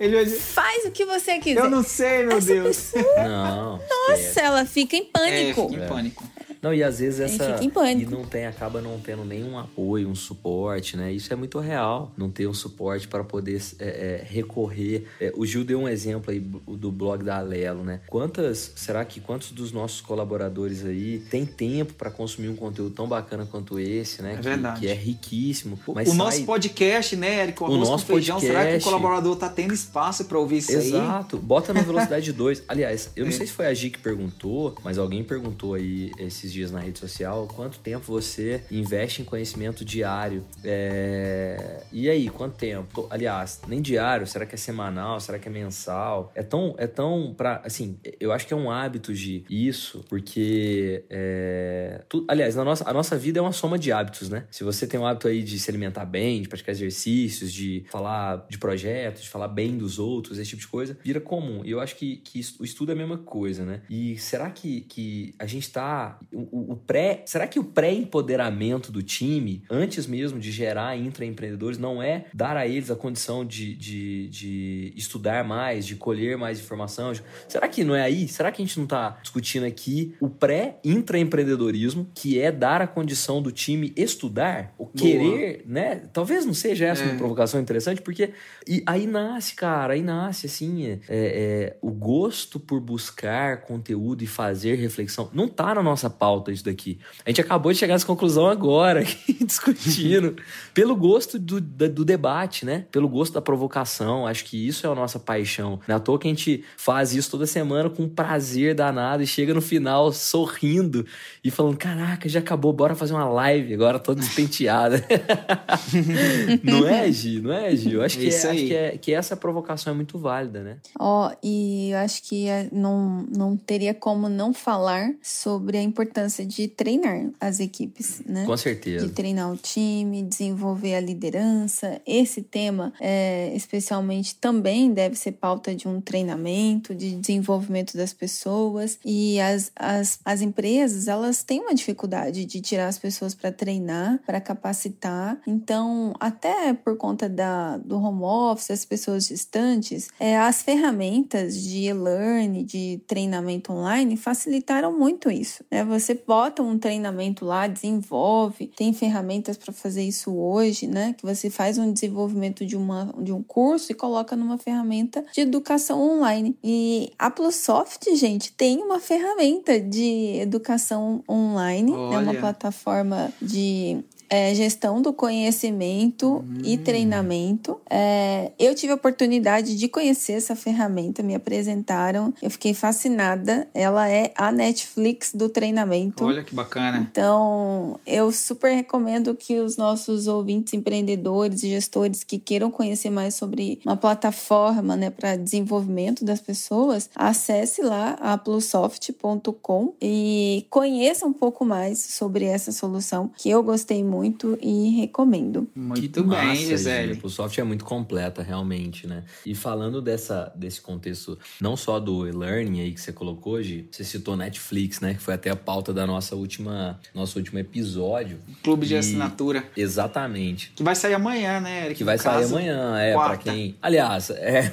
Ele 0.00 0.14
vai 0.14 0.24
dizer, 0.24 0.38
Faz 0.38 0.86
o 0.86 0.90
que 0.90 1.04
você 1.04 1.38
quiser. 1.38 1.60
Eu 1.60 1.68
não 1.68 1.82
sei, 1.82 2.24
meu 2.24 2.38
Essa 2.38 2.46
Deus. 2.46 2.90
Pessoa, 2.90 3.28
não. 3.28 3.78
Nossa, 3.86 4.40
ela 4.40 4.64
fica 4.64 4.96
em 4.96 5.04
pânico. 5.04 5.60
É, 5.60 5.68
fica 5.68 5.84
em 5.84 5.86
pânico. 5.86 6.24
Não, 6.62 6.74
e 6.74 6.82
às 6.82 6.98
vezes 6.98 7.20
essa. 7.20 7.52
Fica 7.52 7.64
em 7.64 7.70
pânico. 7.70 8.12
E 8.12 8.14
não 8.14 8.24
tem, 8.24 8.46
acaba 8.46 8.80
não 8.80 8.98
tendo 9.00 9.24
nenhum 9.24 9.58
apoio, 9.58 10.08
um 10.08 10.14
suporte, 10.14 10.96
né? 10.96 11.12
Isso 11.12 11.32
é 11.32 11.36
muito 11.36 11.58
real. 11.58 12.12
Não 12.16 12.30
ter 12.30 12.46
um 12.46 12.54
suporte 12.54 13.08
para 13.08 13.24
poder 13.24 13.60
é, 13.78 13.88
é, 13.88 14.26
recorrer. 14.28 15.06
É, 15.20 15.32
o 15.34 15.46
Gil 15.46 15.64
deu 15.64 15.80
um 15.80 15.88
exemplo 15.88 16.30
aí 16.30 16.40
do 16.40 16.92
blog 16.92 17.24
da 17.24 17.38
Alelo, 17.38 17.82
né? 17.82 18.00
Quantas. 18.06 18.72
Será 18.76 19.04
que 19.04 19.20
quantos 19.20 19.52
dos 19.52 19.72
nossos 19.72 20.00
colaboradores 20.00 20.84
aí 20.84 21.20
tem 21.30 21.46
tempo 21.46 21.94
para 21.94 22.10
consumir 22.10 22.48
um 22.48 22.56
conteúdo 22.56 22.94
tão 22.94 23.08
bacana 23.08 23.46
quanto 23.46 23.78
esse, 23.78 24.20
né? 24.22 24.34
É 24.34 24.36
que, 24.36 24.42
verdade. 24.42 24.80
Que 24.80 24.88
é 24.88 24.94
riquíssimo. 24.94 25.78
Mas 25.94 26.08
o 26.08 26.10
sai... 26.10 26.18
nosso 26.18 26.44
podcast, 26.44 27.16
né, 27.16 27.40
Érico? 27.40 27.64
O, 27.64 27.72
o 27.72 27.78
nosso 27.78 28.04
feijão, 28.04 28.36
podcast... 28.36 28.62
será 28.62 28.78
que 28.78 28.82
o 28.82 28.84
colaborador 28.84 29.36
tá 29.36 29.48
tendo 29.48 29.72
espaço 29.72 30.26
para 30.26 30.38
ouvir 30.38 30.58
isso 30.58 30.72
Exato. 30.72 30.96
aí? 30.96 31.02
Exato. 31.02 31.38
Bota 31.38 31.72
na 31.72 31.80
velocidade 31.80 32.32
2. 32.32 32.64
Aliás, 32.68 33.10
eu 33.16 33.24
não 33.24 33.32
sei 33.32 33.46
se 33.46 33.52
foi 33.52 33.66
a 33.66 33.72
Gi 33.72 33.90
que 33.90 33.98
perguntou, 33.98 34.74
mas 34.84 34.98
alguém 34.98 35.24
perguntou 35.24 35.74
aí 35.74 36.10
esses 36.18 36.49
dias 36.52 36.70
na 36.70 36.80
rede 36.80 36.98
social 36.98 37.10
social, 37.10 37.46
quanto 37.46 37.78
tempo 37.78 38.06
você 38.06 38.62
investe 38.70 39.22
em 39.22 39.24
conhecimento 39.24 39.84
diário. 39.84 40.44
É... 40.64 41.82
E 41.92 42.08
aí, 42.08 42.28
quanto 42.28 42.56
tempo? 42.56 43.06
Aliás, 43.10 43.60
nem 43.68 43.82
diário, 43.82 44.26
será 44.26 44.46
que 44.46 44.54
é 44.54 44.58
semanal? 44.58 45.20
Será 45.20 45.38
que 45.38 45.48
é 45.48 45.50
mensal? 45.50 46.32
É 46.34 46.42
tão, 46.42 46.74
é 46.78 46.86
tão 46.86 47.34
pra, 47.36 47.60
assim, 47.64 47.98
eu 48.18 48.32
acho 48.32 48.46
que 48.46 48.54
é 48.54 48.56
um 48.56 48.70
hábito 48.70 49.12
de 49.12 49.44
isso, 49.50 50.04
porque 50.08 51.04
é... 51.10 52.02
tu... 52.08 52.24
aliás, 52.28 52.54
na 52.56 52.64
nossa, 52.64 52.88
a 52.88 52.92
nossa 52.92 53.16
vida 53.16 53.38
é 53.38 53.42
uma 53.42 53.52
soma 53.52 53.78
de 53.78 53.92
hábitos, 53.92 54.28
né? 54.28 54.44
Se 54.50 54.64
você 54.64 54.86
tem 54.86 54.98
o 54.98 55.06
hábito 55.06 55.28
aí 55.28 55.42
de 55.42 55.58
se 55.58 55.70
alimentar 55.70 56.04
bem, 56.04 56.42
de 56.42 56.48
praticar 56.48 56.74
exercícios, 56.74 57.52
de 57.52 57.84
falar 57.90 58.46
de 58.48 58.58
projetos, 58.58 59.22
de 59.22 59.28
falar 59.28 59.48
bem 59.48 59.76
dos 59.76 59.98
outros, 59.98 60.38
esse 60.38 60.50
tipo 60.50 60.62
de 60.62 60.68
coisa, 60.68 60.96
vira 61.02 61.20
comum. 61.20 61.62
E 61.64 61.70
eu 61.70 61.80
acho 61.80 61.96
que, 61.96 62.16
que 62.18 62.40
o 62.58 62.64
estudo 62.64 62.90
é 62.90 62.94
a 62.94 62.98
mesma 62.98 63.18
coisa, 63.18 63.64
né? 63.64 63.82
E 63.90 64.16
será 64.18 64.50
que, 64.50 64.82
que 64.82 65.34
a 65.38 65.46
gente 65.46 65.70
tá. 65.70 66.18
O, 66.50 66.72
o 66.72 66.76
pré 66.76 67.22
será 67.26 67.46
que 67.46 67.58
o 67.58 67.64
pré-empoderamento 67.64 68.92
do 68.92 69.02
time, 69.02 69.62
antes 69.70 70.06
mesmo 70.06 70.38
de 70.38 70.50
gerar 70.50 70.96
intraempreendedores, 70.96 71.78
não 71.78 72.02
é 72.02 72.26
dar 72.34 72.56
a 72.56 72.66
eles 72.66 72.90
a 72.90 72.96
condição 72.96 73.44
de, 73.44 73.74
de, 73.74 74.28
de 74.28 74.92
estudar 74.96 75.44
mais, 75.44 75.86
de 75.86 75.96
colher 75.96 76.36
mais 76.36 76.58
informação? 76.58 77.12
Será 77.48 77.68
que 77.68 77.84
não 77.84 77.94
é 77.94 78.02
aí? 78.02 78.28
Será 78.28 78.50
que 78.50 78.62
a 78.62 78.64
gente 78.64 78.76
não 78.76 78.84
está 78.84 79.18
discutindo 79.22 79.64
aqui 79.64 80.14
o 80.20 80.28
pré-intraempreendedorismo, 80.28 82.08
que 82.14 82.40
é 82.40 82.50
dar 82.50 82.82
a 82.82 82.86
condição 82.86 83.42
do 83.42 83.50
time 83.50 83.92
estudar, 83.96 84.74
o 84.78 84.86
querer, 84.86 85.64
né? 85.66 86.02
Talvez 86.12 86.44
não 86.44 86.54
seja 86.54 86.86
essa 86.86 87.02
é. 87.02 87.06
uma 87.06 87.16
provocação 87.16 87.60
interessante, 87.60 88.00
porque 88.02 88.32
e 88.66 88.82
aí 88.86 89.06
nasce, 89.06 89.54
cara, 89.54 89.94
aí 89.94 90.02
nasce 90.02 90.46
assim, 90.46 90.86
é, 90.86 90.98
é, 91.08 91.76
o 91.80 91.90
gosto 91.90 92.58
por 92.58 92.80
buscar 92.80 93.62
conteúdo 93.62 94.22
e 94.22 94.26
fazer 94.26 94.74
reflexão. 94.76 95.30
Não 95.32 95.48
tá 95.48 95.74
na 95.74 95.82
nossa 95.82 96.08
pauta 96.08 96.29
isso 96.48 96.64
daqui. 96.64 96.98
A 97.24 97.30
gente 97.30 97.40
acabou 97.40 97.72
de 97.72 97.78
chegar 97.78 97.94
nessa 97.94 98.06
conclusão 98.06 98.46
agora, 98.46 99.04
discutindo, 99.44 100.36
pelo 100.72 100.94
gosto 100.94 101.38
do, 101.38 101.60
do 101.60 102.04
debate, 102.04 102.64
né? 102.64 102.86
Pelo 102.90 103.08
gosto 103.08 103.34
da 103.34 103.40
provocação. 103.40 104.26
Acho 104.26 104.44
que 104.44 104.66
isso 104.66 104.86
é 104.86 104.90
a 104.90 104.94
nossa 104.94 105.18
paixão. 105.18 105.80
Não 105.86 105.94
é 105.94 105.98
à 105.98 106.00
toa 106.00 106.18
que 106.18 106.28
a 106.28 106.30
gente 106.30 106.64
faz 106.76 107.14
isso 107.14 107.30
toda 107.30 107.46
semana 107.46 107.90
com 107.90 108.08
prazer 108.08 108.74
danado 108.74 109.22
e 109.22 109.26
chega 109.26 109.54
no 109.54 109.60
final 109.60 110.12
sorrindo 110.12 111.04
e 111.42 111.50
falando: 111.50 111.76
caraca, 111.76 112.28
já 112.28 112.40
acabou, 112.40 112.72
bora 112.72 112.94
fazer 112.94 113.14
uma 113.14 113.28
live 113.28 113.74
agora, 113.74 113.98
toda 113.98 114.20
despenteada. 114.20 115.04
não 116.62 116.86
é, 116.86 117.10
Gi? 117.10 117.40
Não 117.40 117.52
é, 117.52 117.74
Gi? 117.74 117.92
Eu 117.92 118.02
acho, 118.02 118.18
que, 118.18 118.26
é, 118.26 118.36
acho 118.36 118.50
que, 118.50 118.74
é, 118.74 118.98
que 118.98 119.12
essa 119.12 119.36
provocação 119.36 119.92
é 119.92 119.96
muito 119.96 120.18
válida, 120.18 120.62
né? 120.62 120.76
Ó, 120.98 121.28
oh, 121.28 121.36
e 121.42 121.90
eu 121.90 121.98
acho 121.98 122.22
que 122.22 122.48
é, 122.48 122.68
não, 122.72 123.26
não 123.36 123.56
teria 123.56 123.94
como 123.94 124.28
não 124.28 124.52
falar 124.52 125.12
sobre 125.22 125.78
a 125.78 125.82
importância 125.82 126.19
de 126.46 126.68
treinar 126.68 127.00
treinar 127.00 127.30
as 127.40 127.60
equipes, 127.60 128.22
né? 128.26 128.44
Com 128.44 128.56
certeza. 128.56 129.06
De 129.06 129.12
treinar 129.12 129.50
o 129.50 129.56
time, 129.56 130.22
desenvolver 130.22 130.94
a 130.94 131.00
liderança. 131.00 132.00
Esse 132.06 132.42
tema, 132.42 132.92
é, 133.00 133.52
especialmente, 133.54 134.34
também 134.34 134.92
deve 134.92 135.16
ser 135.16 135.32
pauta 135.32 135.74
de 135.74 135.88
um 135.88 136.00
treinamento, 136.00 136.94
de 136.94 137.14
desenvolvimento 137.14 137.96
das 137.96 138.12
pessoas. 138.12 138.98
E 139.04 139.40
as, 139.40 139.72
as, 139.76 140.18
as 140.24 140.42
empresas, 140.42 141.08
elas 141.08 141.42
têm 141.42 141.60
uma 141.60 141.74
dificuldade 141.74 142.44
de 142.44 142.60
tirar 142.60 142.88
as 142.88 142.98
pessoas 142.98 143.34
para 143.34 143.50
treinar, 143.50 144.20
para 144.26 144.40
capacitar. 144.40 145.40
Então, 145.46 146.12
até 146.20 146.72
por 146.72 146.96
conta 146.96 147.28
da, 147.28 147.76
do 147.78 147.98
home 147.98 148.22
office, 148.22 148.70
as 148.70 148.84
pessoas 148.84 149.28
distantes, 149.28 150.08
é, 150.18 150.36
as 150.36 150.62
ferramentas 150.62 151.56
de 151.56 151.88
e-learning, 151.88 152.64
de 152.64 153.00
treinamento 153.06 153.72
online, 153.72 154.16
facilitaram 154.16 154.96
muito 154.96 155.30
isso. 155.30 155.64
Né? 155.70 155.84
Você 155.84 156.09
bota 156.14 156.62
um 156.62 156.78
treinamento 156.78 157.44
lá, 157.44 157.66
desenvolve, 157.66 158.70
tem 158.76 158.92
ferramentas 158.92 159.56
para 159.56 159.72
fazer 159.72 160.02
isso 160.02 160.34
hoje, 160.34 160.86
né? 160.86 161.14
Que 161.16 161.24
você 161.24 161.50
faz 161.50 161.78
um 161.78 161.92
desenvolvimento 161.92 162.64
de, 162.64 162.76
uma, 162.76 163.14
de 163.18 163.32
um 163.32 163.42
curso 163.42 163.92
e 163.92 163.94
coloca 163.94 164.36
numa 164.36 164.58
ferramenta 164.58 165.24
de 165.32 165.40
educação 165.40 166.00
online. 166.00 166.56
E 166.62 167.12
a 167.18 167.30
Plusoft, 167.30 168.14
gente, 168.16 168.52
tem 168.52 168.78
uma 168.78 169.00
ferramenta 169.00 169.80
de 169.80 170.38
educação 170.40 171.22
online, 171.28 171.92
é 171.92 171.96
né? 171.96 172.18
uma 172.18 172.34
plataforma 172.34 173.32
de 173.40 174.02
é, 174.30 174.54
gestão 174.54 175.02
do 175.02 175.12
conhecimento 175.12 176.36
hum. 176.36 176.62
e 176.64 176.78
treinamento. 176.78 177.80
É, 177.90 178.52
eu 178.56 178.72
tive 178.76 178.92
a 178.92 178.94
oportunidade 178.94 179.76
de 179.76 179.88
conhecer 179.88 180.34
essa 180.34 180.54
ferramenta, 180.54 181.20
me 181.20 181.34
apresentaram, 181.34 182.32
eu 182.40 182.48
fiquei 182.48 182.72
fascinada. 182.72 183.66
Ela 183.74 184.08
é 184.08 184.32
a 184.36 184.52
Netflix 184.52 185.32
do 185.34 185.48
treinamento. 185.48 186.24
Olha 186.24 186.44
que 186.44 186.54
bacana. 186.54 187.08
Então, 187.10 187.98
eu 188.06 188.30
super 188.30 188.72
recomendo 188.72 189.34
que 189.34 189.58
os 189.58 189.76
nossos 189.76 190.28
ouvintes, 190.28 190.72
empreendedores 190.74 191.64
e 191.64 191.70
gestores 191.70 192.22
que 192.22 192.38
queiram 192.38 192.70
conhecer 192.70 193.10
mais 193.10 193.34
sobre 193.34 193.80
uma 193.84 193.96
plataforma 193.96 194.94
né, 194.94 195.10
para 195.10 195.34
desenvolvimento 195.34 196.24
das 196.24 196.40
pessoas, 196.40 197.10
acesse 197.16 197.82
lá 197.82 198.16
a 198.20 198.38
plusoft.com 198.38 199.94
e 200.00 200.66
conheça 200.70 201.26
um 201.26 201.32
pouco 201.32 201.64
mais 201.64 201.98
sobre 201.98 202.44
essa 202.44 202.70
solução 202.70 203.32
que 203.36 203.50
eu 203.50 203.62
gostei 203.62 204.04
muito 204.04 204.19
muito 204.20 204.58
e 204.60 204.90
recomendo. 205.00 205.66
Muito 205.74 206.22
bem, 206.22 206.48
Massa, 206.48 206.54
Gisele. 206.60 207.12
A 207.14 207.16
PluSoft 207.16 207.58
é 207.58 207.64
muito 207.64 207.84
completa, 207.86 208.42
realmente, 208.42 209.06
né? 209.06 209.24
E 209.46 209.54
falando 209.54 210.02
dessa, 210.02 210.52
desse 210.54 210.80
contexto, 210.82 211.38
não 211.60 211.74
só 211.76 211.98
do 211.98 212.28
e-learning 212.28 212.80
aí 212.82 212.92
que 212.92 213.00
você 213.00 213.12
colocou 213.12 213.54
hoje, 213.54 213.86
você 213.90 214.04
citou 214.04 214.36
Netflix, 214.36 215.00
né? 215.00 215.14
Que 215.14 215.20
foi 215.22 215.32
até 215.34 215.48
a 215.48 215.56
pauta 215.56 215.92
da 215.94 216.06
nossa 216.06 216.36
última, 216.36 217.00
nosso 217.14 217.38
último 217.38 217.58
episódio. 217.58 218.38
Clube 218.62 218.86
de 218.86 218.94
E- 218.94 218.98
assinatura. 218.98 219.64
Exatamente. 219.76 220.72
Que 220.76 220.82
vai 220.82 220.94
sair 220.94 221.14
amanhã, 221.14 221.60
né, 221.60 221.84
Eric? 221.86 221.94
Que 221.96 222.04
vai 222.04 222.18
sair 222.18 222.40
caso, 222.42 222.54
amanhã, 222.56 222.98
é, 222.98 223.12
quarta. 223.14 223.42
pra 223.42 223.52
quem. 223.52 223.74
Aliás, 223.80 224.28
é, 224.30 224.64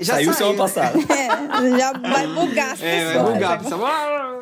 já 0.00 0.14
saiu 0.14 0.32
saiu. 0.32 0.34
semana 0.34 0.58
passada. 0.58 0.98
É, 1.56 1.78
já 1.78 1.92
vai 1.92 2.26
bugar 2.26 2.72
as 2.74 2.80
É, 2.82 3.14
vai 3.14 3.32
bugar. 3.32 3.62
pessoal. 3.62 4.40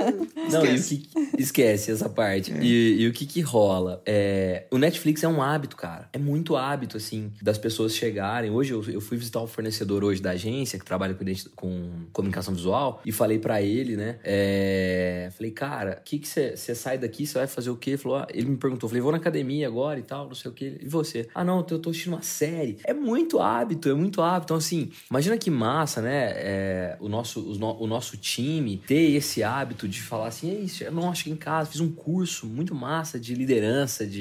Não, 0.51 0.65
e 0.67 0.71
o 0.71 0.75
esquece. 0.75 0.97
que, 0.97 1.43
esquece 1.43 1.93
essa 1.93 2.09
parte. 2.09 2.53
E, 2.61 3.03
e 3.03 3.09
o 3.09 3.13
que 3.13 3.25
que 3.27 3.41
rola? 3.41 4.03
É, 4.05 4.24
o 4.71 4.79
Netflix 4.79 5.23
é 5.23 5.29
um 5.29 5.43
hábito, 5.43 5.77
cara. 5.77 6.09
É 6.13 6.19
muito 6.19 6.57
hábito, 6.57 6.97
assim, 6.97 7.33
das 7.43 7.59
pessoas 7.59 7.95
chegarem. 7.95 8.51
Hoje 8.51 8.73
eu, 8.73 8.83
eu 8.91 9.01
fui 9.01 9.17
visitar 9.17 9.41
um 9.41 9.47
fornecedor 9.47 10.05
hoje 10.05 10.21
da 10.23 10.31
agência 10.33 10.79
que 10.79 10.85
trabalha 10.85 11.15
com, 11.15 11.25
com 11.55 11.91
comunicação 12.13 12.55
visual 12.55 13.01
e 13.05 13.13
falei 13.13 13.39
pra 13.39 13.61
ele, 13.63 13.97
né? 13.97 14.19
é, 14.25 15.31
falei, 15.37 15.51
cara, 15.51 15.99
o 16.01 16.05
que 16.05 16.21
você 16.27 16.57
sai 16.57 16.99
daqui, 16.99 17.27
você 17.27 17.39
vai 17.39 17.47
fazer 17.47 17.71
o 17.71 17.77
quê? 17.77 17.91
Ele 17.91 17.99
Falou, 17.99 18.19
ah, 18.19 18.27
ele 18.33 18.49
me 18.51 18.57
perguntou, 18.57 18.89
falei, 18.89 19.01
vou 19.03 19.13
na 19.13 19.19
academia 19.19 19.67
agora 19.67 19.99
e 19.99 20.03
tal, 20.03 20.27
não 20.27 20.35
sei 20.35 20.51
o 20.51 20.55
quê. 20.55 20.79
E 20.81 20.89
você? 20.89 21.29
Ah, 21.35 21.45
não, 21.45 21.59
eu 21.71 21.79
tô 21.79 21.91
assistindo 21.91 22.13
uma 22.15 22.23
série. 22.23 22.79
É 22.85 22.93
muito 22.93 23.39
hábito, 23.41 23.89
é 23.89 23.95
muito 23.95 24.21
hábito. 24.21 24.45
Então, 24.47 24.57
assim, 24.57 24.91
imagina 25.11 25.37
que 25.39 25.51
massa, 25.51 26.01
né? 26.03 26.33
é, 26.37 26.97
o, 27.01 27.09
nosso, 27.09 27.41
os 27.41 27.59
no- 27.59 27.81
o 27.81 27.87
nosso 27.87 28.17
time 28.17 28.79
ter 28.87 29.13
esse 29.15 29.43
hábito 29.43 29.87
de 29.89 30.01
falar 30.03 30.29
assim, 30.29 30.51
é 30.51 30.59
isso, 30.61 30.85
eu 30.85 30.93
não 30.93 31.11
acho 31.11 31.25
que 31.25 31.31
em 31.31 31.37
casa, 31.37 31.71
fiz 31.71 31.81
um 31.81 31.91
curso 31.91 32.47
muito 32.47 32.75
massa 32.75 33.19
de 33.19 33.35
liderança, 33.35 34.07
de. 34.07 34.14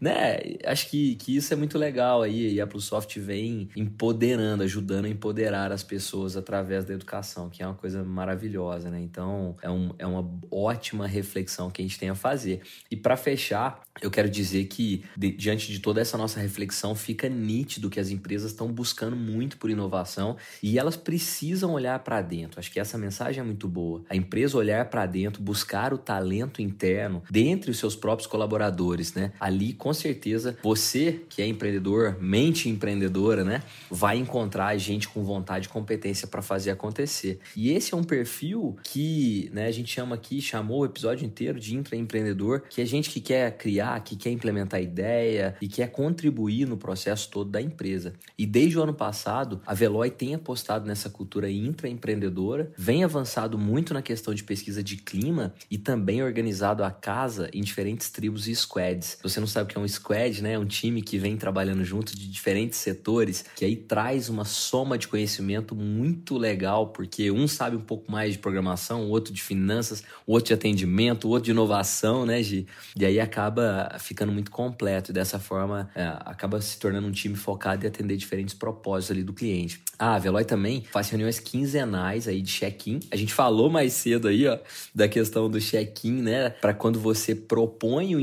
Né? 0.00 0.38
Acho 0.64 0.88
que, 0.88 1.14
que 1.16 1.36
isso 1.36 1.52
é 1.52 1.56
muito 1.56 1.78
legal 1.78 2.22
aí. 2.22 2.54
E 2.54 2.60
a 2.60 2.66
Plusoft 2.66 3.18
vem 3.20 3.68
empoderando, 3.76 4.62
ajudando 4.62 5.06
a 5.06 5.08
empoderar 5.08 5.72
as 5.72 5.82
pessoas 5.82 6.36
através 6.36 6.84
da 6.84 6.94
educação, 6.94 7.48
que 7.48 7.62
é 7.62 7.66
uma 7.66 7.74
coisa 7.74 8.04
maravilhosa, 8.04 8.90
né? 8.90 9.00
Então, 9.00 9.56
é, 9.62 9.70
um, 9.70 9.94
é 9.98 10.06
uma 10.06 10.28
ótima 10.50 11.06
reflexão 11.06 11.70
que 11.70 11.80
a 11.82 11.84
gente 11.84 11.98
tem 11.98 12.08
a 12.10 12.14
fazer. 12.14 12.62
E 12.90 12.96
para 12.96 13.16
fechar, 13.16 13.82
eu 14.02 14.10
quero 14.10 14.28
dizer 14.28 14.64
que, 14.66 15.04
de- 15.16 15.32
diante 15.32 15.70
de 15.70 15.78
toda 15.78 16.00
essa 16.00 16.18
nossa 16.18 16.40
reflexão, 16.40 16.94
fica 16.94 17.28
nítido 17.28 17.88
que 17.90 18.00
as 18.00 18.10
empresas 18.10 18.50
estão 18.50 18.72
buscando 18.72 19.16
muito 19.16 19.56
por 19.56 19.70
inovação 19.70 20.36
e 20.62 20.78
elas 20.78 20.96
precisam 20.96 21.72
olhar 21.72 21.98
para 22.00 22.20
dentro. 22.22 22.58
Acho 22.60 22.70
que 22.70 22.80
essa 22.80 22.98
mensagem 22.98 23.40
é 23.40 23.44
muito 23.44 23.68
boa. 23.68 24.04
A 24.08 24.16
empresa 24.16 24.56
olhar 24.58 24.84
para 24.90 25.06
dentro, 25.06 25.42
buscar 25.42 25.92
o 25.92 25.98
talento 25.98 26.60
interno 26.60 27.22
dentre 27.30 27.70
os 27.70 27.78
seus 27.78 27.94
próprios 27.96 28.26
colaboradores, 28.26 29.14
né? 29.14 29.23
Ali, 29.40 29.72
com 29.72 29.92
certeza, 29.92 30.56
você 30.62 31.20
que 31.28 31.42
é 31.42 31.46
empreendedor, 31.46 32.16
mente 32.20 32.68
empreendedora, 32.68 33.44
né? 33.44 33.62
Vai 33.90 34.18
encontrar 34.18 34.76
gente 34.76 35.08
com 35.08 35.22
vontade 35.22 35.66
e 35.66 35.70
competência 35.70 36.26
para 36.26 36.42
fazer 36.42 36.70
acontecer. 36.70 37.38
E 37.56 37.70
esse 37.70 37.94
é 37.94 37.96
um 37.96 38.04
perfil 38.04 38.76
que, 38.82 39.50
né, 39.52 39.66
a 39.66 39.72
gente 39.72 39.92
chama 39.92 40.14
aqui, 40.14 40.40
chamou 40.40 40.80
o 40.80 40.84
episódio 40.84 41.24
inteiro 41.24 41.58
de 41.58 41.74
intraempreendedor, 41.74 42.62
que 42.68 42.80
é 42.80 42.84
gente 42.84 43.10
que 43.10 43.20
quer 43.20 43.56
criar, 43.56 44.00
que 44.00 44.16
quer 44.16 44.30
implementar 44.30 44.82
ideia 44.82 45.56
e 45.60 45.68
quer 45.68 45.90
contribuir 45.90 46.66
no 46.66 46.76
processo 46.76 47.30
todo 47.30 47.50
da 47.50 47.60
empresa. 47.60 48.14
E 48.38 48.46
desde 48.46 48.78
o 48.78 48.82
ano 48.82 48.94
passado, 48.94 49.60
a 49.66 49.74
Veloy 49.74 50.10
tem 50.10 50.34
apostado 50.34 50.86
nessa 50.86 51.08
cultura 51.08 51.50
intraempreendedora, 51.50 52.72
vem 52.76 53.04
avançado 53.04 53.58
muito 53.58 53.94
na 53.94 54.02
questão 54.02 54.34
de 54.34 54.44
pesquisa 54.44 54.82
de 54.82 54.96
clima 54.96 55.54
e 55.70 55.78
também 55.78 56.22
organizado 56.22 56.82
a 56.84 56.90
casa 56.90 57.48
em 57.52 57.62
diferentes 57.62 58.10
tribos 58.10 58.48
e 58.48 58.54
squads. 58.54 59.03
Se 59.04 59.22
você 59.22 59.40
não 59.40 59.46
sabe 59.46 59.70
o 59.70 59.72
que 59.72 59.78
é 59.78 59.80
um 59.80 59.86
squad, 59.86 60.42
né? 60.42 60.52
É 60.52 60.58
um 60.58 60.64
time 60.64 61.02
que 61.02 61.18
vem 61.18 61.36
trabalhando 61.36 61.84
junto 61.84 62.16
de 62.16 62.26
diferentes 62.26 62.78
setores, 62.78 63.44
que 63.54 63.64
aí 63.64 63.76
traz 63.76 64.28
uma 64.28 64.44
soma 64.44 64.96
de 64.96 65.08
conhecimento 65.08 65.74
muito 65.74 66.38
legal, 66.38 66.88
porque 66.88 67.30
um 67.30 67.46
sabe 67.46 67.76
um 67.76 67.80
pouco 67.80 68.10
mais 68.10 68.34
de 68.34 68.38
programação, 68.38 69.04
o 69.04 69.10
outro 69.10 69.32
de 69.32 69.42
finanças, 69.42 70.02
o 70.26 70.32
outro 70.32 70.48
de 70.48 70.54
atendimento, 70.54 71.26
o 71.26 71.30
outro 71.30 71.44
de 71.44 71.50
inovação, 71.50 72.24
né, 72.24 72.42
Gi? 72.42 72.66
E 72.98 73.04
aí 73.04 73.20
acaba 73.20 73.96
ficando 73.98 74.32
muito 74.32 74.50
completo. 74.50 75.10
E 75.10 75.14
dessa 75.14 75.38
forma, 75.38 75.90
é, 75.94 76.04
acaba 76.24 76.60
se 76.60 76.78
tornando 76.78 77.06
um 77.06 77.12
time 77.12 77.36
focado 77.36 77.84
em 77.84 77.88
atender 77.88 78.16
diferentes 78.16 78.54
propósitos 78.54 79.10
ali 79.10 79.22
do 79.22 79.32
cliente. 79.32 79.80
Ah, 79.98 80.16
a 80.16 80.18
Veloy 80.18 80.44
também 80.44 80.84
faz 80.90 81.08
reuniões 81.10 81.38
quinzenais 81.38 82.26
aí 82.26 82.42
de 82.42 82.50
check-in. 82.50 83.00
A 83.10 83.16
gente 83.16 83.32
falou 83.32 83.70
mais 83.70 83.92
cedo 83.92 84.28
aí, 84.28 84.46
ó, 84.46 84.58
da 84.94 85.08
questão 85.08 85.48
do 85.48 85.60
check-in, 85.60 86.22
né? 86.22 86.50
Para 86.50 86.74
quando 86.74 86.98
você 86.98 87.34
propõe 87.34 88.16
o 88.16 88.20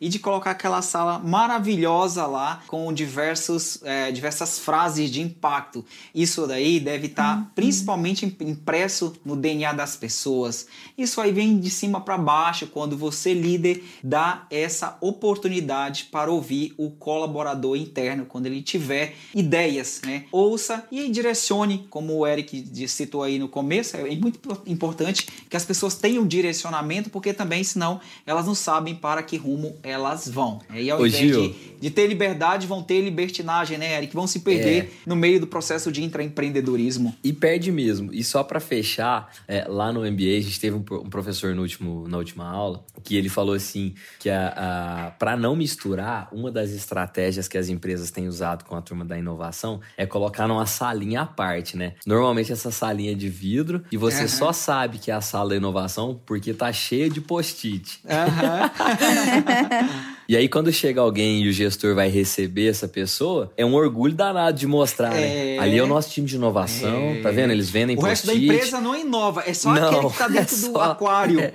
e 0.00 0.08
de 0.08 0.18
colocar 0.18 0.50
aquela 0.52 0.82
sala 0.82 1.18
maravilhosa 1.18 2.26
lá 2.26 2.62
com 2.66 2.92
diversos, 2.92 3.80
é, 3.84 4.10
diversas 4.10 4.58
frases 4.58 5.10
de 5.10 5.20
impacto. 5.20 5.84
Isso 6.14 6.46
daí 6.46 6.80
deve 6.80 7.06
estar 7.06 7.52
principalmente 7.54 8.26
im- 8.26 8.48
impresso 8.50 9.14
no 9.24 9.36
DNA 9.36 9.72
das 9.72 9.96
pessoas. 9.96 10.66
Isso 10.96 11.20
aí 11.20 11.32
vem 11.32 11.58
de 11.58 11.70
cima 11.70 12.00
para 12.00 12.16
baixo 12.18 12.66
quando 12.66 12.96
você, 12.96 13.32
líder, 13.34 13.84
dá 14.02 14.46
essa 14.50 14.96
oportunidade 15.00 16.04
para 16.10 16.30
ouvir 16.30 16.74
o 16.76 16.90
colaborador 16.90 17.76
interno 17.76 18.24
quando 18.26 18.46
ele 18.46 18.62
tiver 18.62 19.14
ideias, 19.34 20.00
né? 20.04 20.24
Ouça 20.30 20.86
e 20.90 21.08
direcione, 21.08 21.86
como 21.90 22.16
o 22.18 22.26
Eric 22.26 22.64
citou 22.88 23.22
aí 23.22 23.38
no 23.38 23.48
começo, 23.48 23.96
é 23.96 24.04
muito 24.16 24.36
impor- 24.38 24.62
importante 24.66 25.26
que 25.48 25.56
as 25.56 25.64
pessoas 25.64 25.94
tenham 25.96 26.26
direcionamento, 26.26 27.10
porque 27.10 27.32
também 27.32 27.62
senão 27.64 28.00
elas 28.26 28.46
não 28.46 28.54
sabem 28.54 28.94
para 28.94 29.22
que 29.22 29.33
rumo 29.36 29.76
elas 29.82 30.28
vão. 30.28 30.60
E 30.74 30.90
ao 30.90 31.00
Ô, 31.00 31.06
invés 31.06 31.34
de, 31.34 31.54
de 31.80 31.90
ter 31.90 32.06
liberdade, 32.06 32.66
vão 32.66 32.82
ter 32.82 33.00
libertinagem, 33.00 33.78
né, 33.78 33.96
Eric? 33.98 34.14
Vão 34.14 34.26
se 34.26 34.40
perder 34.40 34.92
no 35.06 35.16
meio 35.16 35.40
do 35.40 35.46
processo 35.46 35.90
de 35.92 36.02
intraempreendedorismo. 36.02 37.14
E 37.22 37.32
perde 37.32 37.70
mesmo. 37.70 38.12
E 38.12 38.22
só 38.22 38.42
pra 38.42 38.60
fechar, 38.60 39.32
é, 39.46 39.66
lá 39.68 39.92
no 39.92 40.00
MBA, 40.00 40.38
a 40.38 40.42
gente 40.42 40.60
teve 40.60 40.76
um, 40.76 40.84
um 40.90 41.10
professor 41.10 41.54
no 41.54 41.62
último, 41.62 42.08
na 42.08 42.18
última 42.18 42.48
aula 42.48 42.84
que 43.02 43.16
ele 43.16 43.28
falou 43.28 43.54
assim: 43.54 43.94
que 44.18 44.30
a, 44.30 44.48
a, 44.48 45.10
para 45.12 45.36
não 45.36 45.54
misturar, 45.54 46.28
uma 46.32 46.50
das 46.50 46.70
estratégias 46.70 47.46
que 47.46 47.58
as 47.58 47.68
empresas 47.68 48.10
têm 48.10 48.26
usado 48.26 48.64
com 48.64 48.74
a 48.74 48.80
turma 48.80 49.04
da 49.04 49.18
inovação 49.18 49.80
é 49.96 50.06
colocar 50.06 50.48
numa 50.48 50.66
salinha 50.66 51.22
à 51.22 51.26
parte, 51.26 51.76
né? 51.76 51.94
Normalmente 52.06 52.52
essa 52.52 52.70
salinha 52.70 53.12
é 53.12 53.14
de 53.14 53.28
vidro 53.28 53.84
e 53.92 53.96
você 53.96 54.20
Aham. 54.20 54.28
só 54.28 54.52
sabe 54.52 54.98
que 54.98 55.10
é 55.10 55.14
a 55.14 55.20
sala 55.20 55.50
da 55.50 55.56
inovação 55.56 56.20
porque 56.24 56.54
tá 56.54 56.72
cheia 56.72 57.10
de 57.10 57.20
post-it. 57.20 58.00
Aham. 58.08 58.70
E 60.26 60.34
aí, 60.38 60.48
quando 60.48 60.72
chega 60.72 61.02
alguém 61.02 61.42
e 61.42 61.48
o 61.50 61.52
gestor 61.52 61.94
vai 61.94 62.08
receber 62.08 62.70
essa 62.70 62.88
pessoa, 62.88 63.52
é 63.58 63.66
um 63.66 63.74
orgulho 63.74 64.14
danado 64.14 64.58
de 64.58 64.66
mostrar, 64.66 65.10
né? 65.10 65.56
É. 65.56 65.58
Ali 65.58 65.76
é 65.76 65.82
o 65.82 65.86
nosso 65.86 66.08
time 66.08 66.26
de 66.26 66.36
inovação, 66.36 67.10
É. 67.10 67.20
tá 67.20 67.30
vendo? 67.30 67.50
Eles 67.50 67.68
vendem 67.68 67.94
O 67.94 68.00
resto 68.00 68.28
da 68.28 68.34
empresa 68.34 68.80
não 68.80 68.96
inova, 68.96 69.42
é 69.46 69.52
só 69.52 69.74
Não, 69.74 69.86
aquele 69.86 70.08
que 70.10 70.16
tá 70.16 70.26
dentro 70.32 70.54
é 70.54 70.58
do 70.60 70.72
só- 70.72 70.82
aquário. 70.92 71.52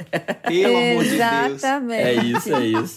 Pelo 0.47 0.77
amor 0.77 1.03
de 1.03 1.10
Deus. 1.10 1.21
Exatamente. 1.55 1.99
É 2.03 2.13
isso, 2.23 2.53
é 2.53 2.65
isso. 2.67 2.95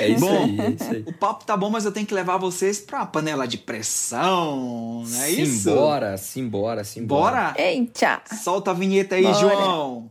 É 0.00 0.08
isso 0.08 0.20
Bom, 0.20 0.42
aí, 0.44 0.60
é 0.60 0.70
isso 0.70 0.90
aí. 0.90 1.04
O 1.06 1.12
papo 1.12 1.44
tá 1.44 1.56
bom, 1.56 1.70
mas 1.70 1.84
eu 1.84 1.92
tenho 1.92 2.06
que 2.08 2.12
levar 2.14 2.36
vocês 2.36 2.80
pra 2.80 3.06
panela 3.06 3.46
de 3.46 3.56
pressão, 3.58 5.04
não 5.06 5.22
é 5.22 5.30
isso? 5.30 5.68
Simbora, 5.70 6.16
simbora, 6.16 6.82
simbora. 6.82 7.52
Bora? 7.52 7.54
Eita! 7.56 8.20
Solta 8.42 8.72
a 8.72 8.74
vinheta 8.74 9.14
aí, 9.14 9.22
Bora. 9.22 9.38
João. 9.38 10.08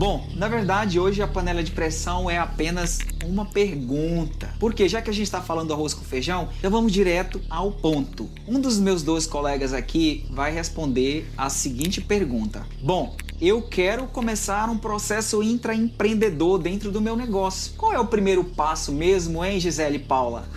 Bom, 0.00 0.26
na 0.34 0.48
verdade, 0.48 0.98
hoje 0.98 1.20
a 1.20 1.28
panela 1.28 1.62
de 1.62 1.72
pressão 1.72 2.30
é 2.30 2.38
apenas 2.38 3.00
uma 3.22 3.44
pergunta. 3.44 4.48
Porque 4.58 4.88
já 4.88 5.02
que 5.02 5.10
a 5.10 5.12
gente 5.12 5.26
está 5.26 5.42
falando 5.42 5.68
do 5.68 5.74
arroz 5.74 5.92
com 5.92 6.02
feijão, 6.02 6.48
então 6.58 6.70
vamos 6.70 6.90
direto 6.90 7.38
ao 7.50 7.70
ponto. 7.70 8.26
Um 8.48 8.58
dos 8.58 8.80
meus 8.80 9.02
dois 9.02 9.26
colegas 9.26 9.74
aqui 9.74 10.24
vai 10.30 10.54
responder 10.54 11.30
a 11.36 11.50
seguinte 11.50 12.00
pergunta: 12.00 12.64
Bom, 12.82 13.14
eu 13.38 13.60
quero 13.60 14.06
começar 14.06 14.70
um 14.70 14.78
processo 14.78 15.42
intraempreendedor 15.42 16.58
dentro 16.58 16.90
do 16.90 17.02
meu 17.02 17.14
negócio. 17.14 17.74
Qual 17.76 17.92
é 17.92 18.00
o 18.00 18.06
primeiro 18.06 18.42
passo 18.42 18.92
mesmo, 18.92 19.44
hein, 19.44 19.60
Gisele 19.60 19.98
Paula? 19.98 20.48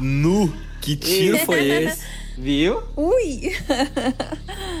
nu! 0.00 0.50
Que 0.80 0.96
tiro 0.96 1.36
foi 1.40 1.68
esse? 1.68 2.02
Viu? 2.38 2.82
Ui! 2.96 3.52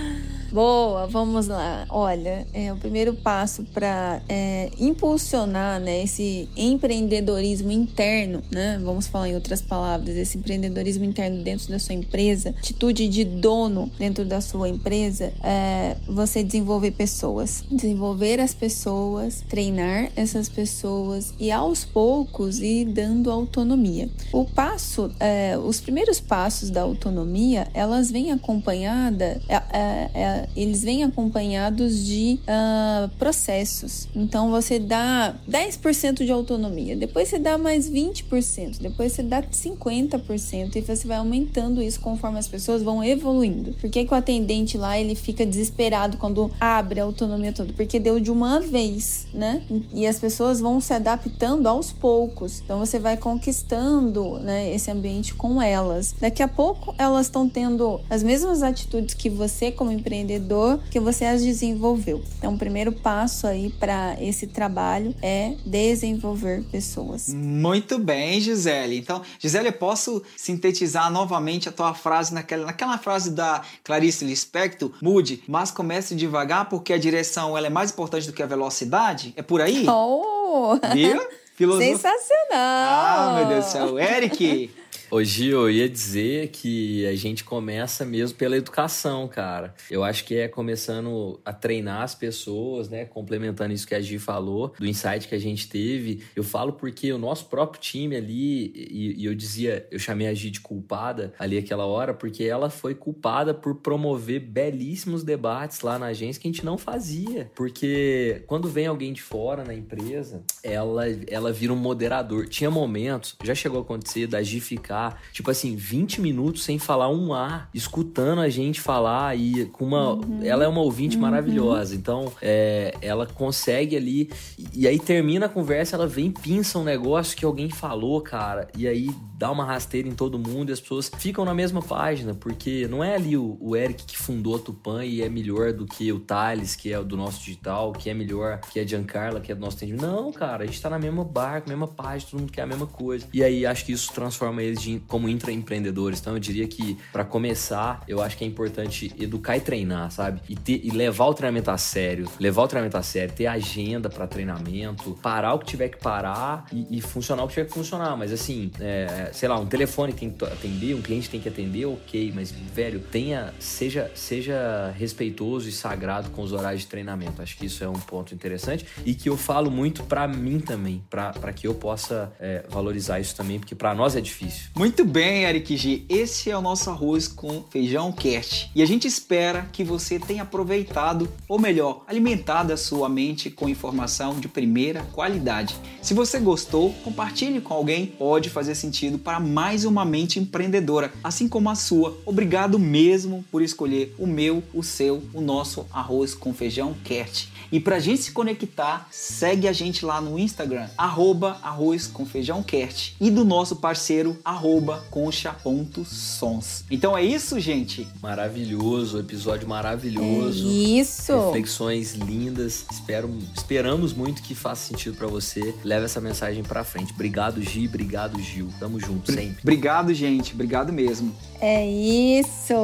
Boa, 0.52 1.06
vamos 1.06 1.46
lá. 1.46 1.86
Olha, 1.88 2.44
é, 2.52 2.72
o 2.72 2.76
primeiro 2.76 3.14
passo 3.14 3.62
para 3.72 4.20
é, 4.28 4.68
impulsionar 4.80 5.80
né, 5.80 6.02
esse 6.02 6.48
empreendedorismo 6.56 7.70
interno, 7.70 8.42
né? 8.50 8.80
Vamos 8.82 9.06
falar 9.06 9.28
em 9.28 9.34
outras 9.36 9.62
palavras, 9.62 10.16
esse 10.16 10.38
empreendedorismo 10.38 11.04
interno 11.04 11.44
dentro 11.44 11.68
da 11.68 11.78
sua 11.78 11.94
empresa, 11.94 12.50
atitude 12.58 13.06
de 13.08 13.24
dono 13.24 13.90
dentro 13.96 14.24
da 14.24 14.40
sua 14.40 14.68
empresa, 14.68 15.32
é 15.40 15.96
você 16.08 16.42
desenvolver 16.42 16.90
pessoas. 16.92 17.62
Desenvolver 17.70 18.40
as 18.40 18.52
pessoas, 18.52 19.44
treinar 19.48 20.10
essas 20.16 20.48
pessoas 20.48 21.32
e 21.38 21.52
aos 21.52 21.84
poucos 21.84 22.58
ir 22.58 22.86
dando 22.86 23.30
autonomia. 23.30 24.08
O 24.32 24.44
passo, 24.44 25.12
é, 25.20 25.56
os 25.56 25.80
primeiros 25.80 26.18
passos 26.18 26.70
da 26.70 26.82
autonomia, 26.82 27.68
elas 27.72 28.10
vêm 28.10 28.32
acompanhada. 28.32 29.40
É, 29.48 29.54
é, 29.78 30.39
eles 30.56 30.82
vêm 30.82 31.04
acompanhados 31.04 32.04
de 32.04 32.38
uh, 32.42 33.08
processos. 33.16 34.08
Então 34.14 34.50
você 34.50 34.78
dá 34.78 35.34
10% 35.48 36.24
de 36.24 36.32
autonomia, 36.32 36.96
depois 36.96 37.28
você 37.28 37.38
dá 37.38 37.58
mais 37.58 37.90
20%, 37.90 38.78
depois 38.80 39.12
você 39.12 39.22
dá 39.22 39.42
50% 39.42 40.76
e 40.76 40.80
você 40.80 41.06
vai 41.06 41.18
aumentando 41.18 41.82
isso 41.82 42.00
conforme 42.00 42.38
as 42.38 42.48
pessoas 42.48 42.82
vão 42.82 43.02
evoluindo. 43.02 43.72
Por 43.74 43.90
que, 43.90 44.04
que 44.04 44.12
o 44.12 44.16
atendente 44.16 44.76
lá 44.76 44.98
ele 44.98 45.14
fica 45.14 45.44
desesperado 45.44 46.16
quando 46.16 46.50
abre 46.60 47.00
a 47.00 47.04
autonomia 47.04 47.52
toda? 47.52 47.72
Porque 47.72 47.98
deu 47.98 48.20
de 48.20 48.30
uma 48.30 48.60
vez, 48.60 49.26
né? 49.32 49.62
E 49.92 50.06
as 50.06 50.18
pessoas 50.18 50.60
vão 50.60 50.80
se 50.80 50.92
adaptando 50.92 51.66
aos 51.66 51.92
poucos. 51.92 52.60
Então 52.60 52.78
você 52.78 52.98
vai 52.98 53.16
conquistando 53.16 54.38
né, 54.38 54.74
esse 54.74 54.90
ambiente 54.90 55.34
com 55.34 55.60
elas. 55.60 56.14
Daqui 56.20 56.42
a 56.42 56.48
pouco 56.48 56.94
elas 56.98 57.26
estão 57.26 57.48
tendo 57.48 58.00
as 58.08 58.22
mesmas 58.22 58.62
atitudes 58.62 59.14
que 59.14 59.28
você, 59.28 59.70
como 59.70 59.90
empreendedor, 59.90 60.29
empreendedor 60.30 60.80
que 60.90 61.00
você 61.00 61.24
as 61.24 61.42
desenvolveu. 61.42 62.22
Então, 62.38 62.54
o 62.54 62.58
primeiro 62.58 62.92
passo 62.92 63.46
aí 63.46 63.70
para 63.70 64.16
esse 64.20 64.46
trabalho 64.46 65.14
é 65.20 65.54
desenvolver 65.66 66.62
pessoas. 66.70 67.32
Muito 67.34 67.98
bem, 67.98 68.40
Gisele. 68.40 68.98
Então, 68.98 69.22
Gisele, 69.38 69.68
eu 69.68 69.72
posso 69.72 70.22
sintetizar 70.36 71.10
novamente 71.10 71.68
a 71.68 71.72
tua 71.72 71.92
frase 71.94 72.32
naquela, 72.32 72.66
naquela 72.66 72.98
frase 72.98 73.30
da 73.32 73.62
Clarice 73.82 74.24
Lispector, 74.24 74.92
mude, 75.02 75.42
mas 75.48 75.70
comece 75.70 76.14
devagar 76.14 76.68
porque 76.68 76.92
a 76.92 76.98
direção 76.98 77.56
ela 77.58 77.66
é 77.66 77.70
mais 77.70 77.90
importante 77.90 78.26
do 78.26 78.32
que 78.32 78.42
a 78.42 78.46
velocidade? 78.46 79.32
É 79.36 79.42
por 79.42 79.60
aí? 79.60 79.86
Oh! 79.88 80.78
Viu? 80.92 81.20
Filosof... 81.56 81.84
Sensacional! 81.84 82.48
Ah, 82.52 83.34
meu 83.36 83.46
Deus 83.48 83.66
do 83.66 83.70
céu. 83.70 83.98
Eric, 83.98 84.70
Hoje 85.12 85.48
eu 85.48 85.68
ia 85.68 85.88
dizer 85.88 86.50
que 86.50 87.04
a 87.04 87.16
gente 87.16 87.42
começa 87.42 88.04
mesmo 88.04 88.38
pela 88.38 88.56
educação, 88.56 89.26
cara. 89.26 89.74
Eu 89.90 90.04
acho 90.04 90.24
que 90.24 90.36
é 90.36 90.46
começando 90.46 91.40
a 91.44 91.52
treinar 91.52 92.02
as 92.02 92.14
pessoas, 92.14 92.88
né? 92.88 93.04
Complementando 93.06 93.74
isso 93.74 93.88
que 93.88 93.94
a 93.96 94.00
Gi 94.00 94.20
falou, 94.20 94.72
do 94.78 94.86
insight 94.86 95.26
que 95.26 95.34
a 95.34 95.38
gente 95.38 95.68
teve. 95.68 96.22
Eu 96.36 96.44
falo 96.44 96.74
porque 96.74 97.12
o 97.12 97.18
nosso 97.18 97.46
próprio 97.46 97.80
time 97.80 98.14
ali, 98.14 98.72
e, 98.72 99.22
e 99.22 99.24
eu 99.24 99.34
dizia, 99.34 99.84
eu 99.90 99.98
chamei 99.98 100.28
a 100.28 100.32
Gi 100.34 100.48
de 100.48 100.60
culpada 100.60 101.34
ali 101.40 101.58
aquela 101.58 101.86
hora, 101.86 102.14
porque 102.14 102.44
ela 102.44 102.70
foi 102.70 102.94
culpada 102.94 103.52
por 103.52 103.74
promover 103.74 104.38
belíssimos 104.38 105.24
debates 105.24 105.80
lá 105.80 105.98
na 105.98 106.06
agência 106.06 106.40
que 106.40 106.46
a 106.46 106.52
gente 106.52 106.64
não 106.64 106.78
fazia. 106.78 107.50
Porque 107.56 108.44
quando 108.46 108.68
vem 108.68 108.86
alguém 108.86 109.12
de 109.12 109.22
fora 109.22 109.64
na 109.64 109.74
empresa, 109.74 110.44
ela, 110.62 111.04
ela 111.26 111.52
vira 111.52 111.72
um 111.72 111.76
moderador. 111.76 112.46
Tinha 112.46 112.70
momentos, 112.70 113.36
já 113.42 113.56
chegou 113.56 113.80
a 113.80 113.82
acontecer, 113.82 114.28
da 114.28 114.40
Gi 114.40 114.60
ficar 114.60 114.99
tipo 115.32 115.50
assim, 115.50 115.76
20 115.76 116.20
minutos 116.20 116.64
sem 116.64 116.78
falar 116.78 117.08
um 117.08 117.32
A, 117.32 117.68
escutando 117.74 118.40
a 118.40 118.48
gente 118.48 118.80
falar 118.80 119.36
e 119.36 119.66
com 119.66 119.84
uma. 119.84 120.14
Uhum. 120.14 120.40
Ela 120.42 120.64
é 120.64 120.68
uma 120.68 120.80
ouvinte 120.80 121.16
uhum. 121.16 121.22
maravilhosa, 121.22 121.94
então 121.94 122.32
é, 122.42 122.94
ela 123.00 123.26
consegue 123.26 123.96
ali. 123.96 124.30
E 124.74 124.86
aí 124.86 124.98
termina 124.98 125.46
a 125.46 125.48
conversa, 125.48 125.96
ela 125.96 126.06
vem 126.06 126.30
pinça 126.30 126.78
um 126.78 126.84
negócio 126.84 127.36
que 127.36 127.44
alguém 127.44 127.70
falou, 127.70 128.20
cara, 128.20 128.68
e 128.76 128.86
aí 128.86 129.10
dá 129.40 129.50
uma 129.50 129.64
rasteira 129.64 130.06
em 130.06 130.12
todo 130.12 130.38
mundo 130.38 130.68
e 130.68 130.72
as 130.72 130.80
pessoas 130.80 131.10
ficam 131.16 131.46
na 131.46 131.54
mesma 131.54 131.80
página, 131.80 132.34
porque 132.34 132.86
não 132.88 133.02
é 133.02 133.14
ali 133.14 133.38
o, 133.38 133.56
o 133.58 133.74
Eric 133.74 134.04
que 134.04 134.18
fundou 134.18 134.56
a 134.56 134.58
Tupan 134.58 135.02
e 135.02 135.22
é 135.22 135.30
melhor 135.30 135.72
do 135.72 135.86
que 135.86 136.12
o 136.12 136.20
Thales, 136.20 136.76
que 136.76 136.92
é 136.92 137.02
do 137.02 137.16
nosso 137.16 137.40
digital, 137.40 137.90
que 137.92 138.10
é 138.10 138.14
melhor 138.14 138.60
que 138.70 138.78
a 138.78 138.86
Giancarla, 138.86 139.40
que 139.40 139.50
é 139.50 139.54
do 139.54 139.60
nosso 139.62 139.78
atendimento. 139.78 140.02
Não, 140.02 140.30
cara, 140.30 140.64
a 140.64 140.66
gente 140.66 140.78
tá 140.80 140.90
na 140.90 140.98
mesma 140.98 141.24
barca, 141.24 141.70
mesma 141.70 141.88
página, 141.88 142.30
todo 142.30 142.40
mundo 142.40 142.52
quer 142.52 142.62
a 142.62 142.66
mesma 142.66 142.86
coisa. 142.86 143.26
E 143.32 143.42
aí 143.42 143.64
acho 143.64 143.86
que 143.86 143.92
isso 143.92 144.12
transforma 144.12 144.62
eles 144.62 144.82
de, 144.82 144.89
como 144.98 145.28
intraempreendedores. 145.28 146.20
Então 146.20 146.34
eu 146.34 146.40
diria 146.40 146.66
que, 146.66 146.98
para 147.12 147.24
começar, 147.24 148.02
eu 148.08 148.22
acho 148.22 148.36
que 148.36 148.44
é 148.44 148.46
importante 148.46 149.12
educar 149.18 149.56
e 149.56 149.60
treinar, 149.60 150.10
sabe? 150.10 150.40
E, 150.48 150.56
ter, 150.56 150.80
e 150.84 150.90
levar 150.90 151.26
o 151.26 151.34
treinamento 151.34 151.70
a 151.70 151.78
sério, 151.78 152.28
levar 152.38 152.62
o 152.62 152.68
treinamento 152.68 152.96
a 152.96 153.02
sério, 153.02 153.34
ter 153.34 153.46
agenda 153.46 154.08
para 154.08 154.26
treinamento, 154.26 155.18
parar 155.22 155.54
o 155.54 155.58
que 155.58 155.66
tiver 155.66 155.88
que 155.88 155.98
parar 155.98 156.66
e, 156.72 156.98
e, 156.98 157.00
funcionar 157.00 157.44
o 157.44 157.48
que 157.48 157.54
tiver 157.54 157.66
que 157.66 157.74
funcionar. 157.74 158.16
Mas 158.16 158.32
assim, 158.32 158.70
é, 158.80 159.30
sei 159.32 159.48
lá, 159.48 159.58
um 159.58 159.66
telefone 159.66 160.12
tem 160.12 160.30
que 160.30 160.44
atender, 160.44 160.94
um 160.94 161.02
cliente 161.02 161.28
tem 161.28 161.40
que 161.40 161.48
atender, 161.48 161.86
ok, 161.86 162.32
mas, 162.34 162.50
velho, 162.50 163.00
tenha, 163.00 163.52
seja, 163.58 164.10
seja 164.14 164.92
respeitoso 164.96 165.68
e 165.68 165.72
sagrado 165.72 166.30
com 166.30 166.42
os 166.42 166.52
horários 166.52 166.82
de 166.82 166.88
treinamento. 166.88 167.42
Acho 167.42 167.56
que 167.56 167.66
isso 167.66 167.82
é 167.84 167.88
um 167.88 168.00
ponto 168.00 168.34
interessante 168.34 168.86
e 169.04 169.14
que 169.14 169.28
eu 169.28 169.36
falo 169.36 169.70
muito 169.70 170.02
para 170.04 170.26
mim 170.26 170.60
também, 170.60 171.02
para 171.08 171.52
que 171.52 171.66
eu 171.66 171.74
possa 171.74 172.32
é, 172.38 172.64
valorizar 172.68 173.20
isso 173.20 173.36
também, 173.36 173.58
porque 173.58 173.74
para 173.74 173.94
nós 173.94 174.16
é 174.16 174.20
difícil. 174.20 174.70
Muito 174.80 175.04
bem, 175.04 175.44
Eric 175.44 175.76
G. 175.76 176.04
Esse 176.08 176.50
é 176.50 176.56
o 176.56 176.62
nosso 176.62 176.88
arroz 176.88 177.28
com 177.28 177.62
feijão 177.68 178.10
cast. 178.10 178.70
E 178.74 178.80
a 178.82 178.86
gente 178.86 179.06
espera 179.06 179.68
que 179.70 179.84
você 179.84 180.18
tenha 180.18 180.42
aproveitado, 180.42 181.28
ou 181.46 181.58
melhor, 181.58 182.02
alimentado 182.06 182.72
a 182.72 182.78
sua 182.78 183.06
mente 183.06 183.50
com 183.50 183.68
informação 183.68 184.40
de 184.40 184.48
primeira 184.48 185.02
qualidade. 185.12 185.76
Se 186.00 186.14
você 186.14 186.40
gostou, 186.40 186.94
compartilhe 187.04 187.60
com 187.60 187.74
alguém, 187.74 188.06
pode 188.06 188.48
fazer 188.48 188.74
sentido 188.74 189.18
para 189.18 189.38
mais 189.38 189.84
uma 189.84 190.02
mente 190.02 190.40
empreendedora, 190.40 191.12
assim 191.22 191.46
como 191.46 191.68
a 191.68 191.74
sua. 191.74 192.16
Obrigado 192.24 192.78
mesmo 192.78 193.44
por 193.52 193.60
escolher 193.60 194.14
o 194.18 194.26
meu, 194.26 194.62
o 194.72 194.82
seu, 194.82 195.22
o 195.34 195.42
nosso 195.42 195.84
arroz 195.92 196.34
com 196.34 196.54
feijão 196.54 196.96
cast. 197.04 197.52
E 197.70 197.78
para 197.78 197.96
a 197.96 198.00
gente 198.00 198.22
se 198.22 198.32
conectar, 198.32 199.06
segue 199.12 199.68
a 199.68 199.72
gente 199.72 200.04
lá 200.04 200.20
no 200.20 200.38
Instagram, 200.38 200.88
arroba 200.98 201.58
arroz 201.62 202.06
com 202.06 202.26
feijão 202.26 202.62
cast 202.62 203.14
e 203.20 203.30
do 203.30 203.44
nosso 203.44 203.76
parceiro, 203.76 204.36
arroba 204.70 205.02
concha.sons. 205.10 206.84
Então 206.90 207.18
é 207.18 207.24
isso, 207.24 207.58
gente? 207.58 208.06
Maravilhoso, 208.22 209.18
episódio 209.18 209.68
maravilhoso. 209.68 210.68
É 210.68 210.72
isso. 210.72 211.46
Reflexões 211.46 212.14
lindas. 212.14 212.84
Espero, 212.90 213.28
esperamos 213.54 214.12
muito 214.12 214.42
que 214.42 214.54
faça 214.54 214.88
sentido 214.88 215.16
para 215.16 215.26
você. 215.26 215.74
Leve 215.82 216.04
essa 216.04 216.20
mensagem 216.20 216.62
para 216.62 216.84
frente. 216.84 217.12
Obrigado, 217.12 217.60
Gi. 217.60 217.88
Obrigado, 217.88 218.40
Gil. 218.40 218.68
Tamo 218.78 219.00
junto 219.00 219.32
sempre. 219.32 219.58
Obrigado, 219.60 220.14
gente. 220.14 220.54
Obrigado 220.54 220.92
mesmo. 220.92 221.34
É 221.60 221.84
isso. 221.84 222.74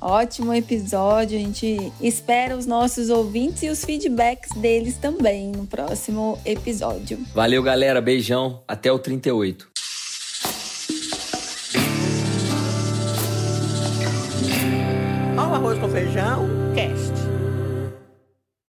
Ótimo 0.00 0.52
episódio. 0.52 1.38
A 1.38 1.40
gente 1.40 1.92
espera 2.00 2.56
os 2.56 2.66
nossos 2.66 3.08
ouvintes 3.08 3.62
e 3.62 3.70
os 3.70 3.82
feedbacks 3.84 4.52
deles 4.56 4.96
também 4.96 5.50
no 5.50 5.66
próximo 5.66 6.38
episódio. 6.44 7.18
Valeu, 7.34 7.62
galera. 7.62 8.00
Beijão. 8.02 8.62
Até 8.68 8.92
o 8.92 8.98
38. 8.98 9.72
feijão. 15.92 16.61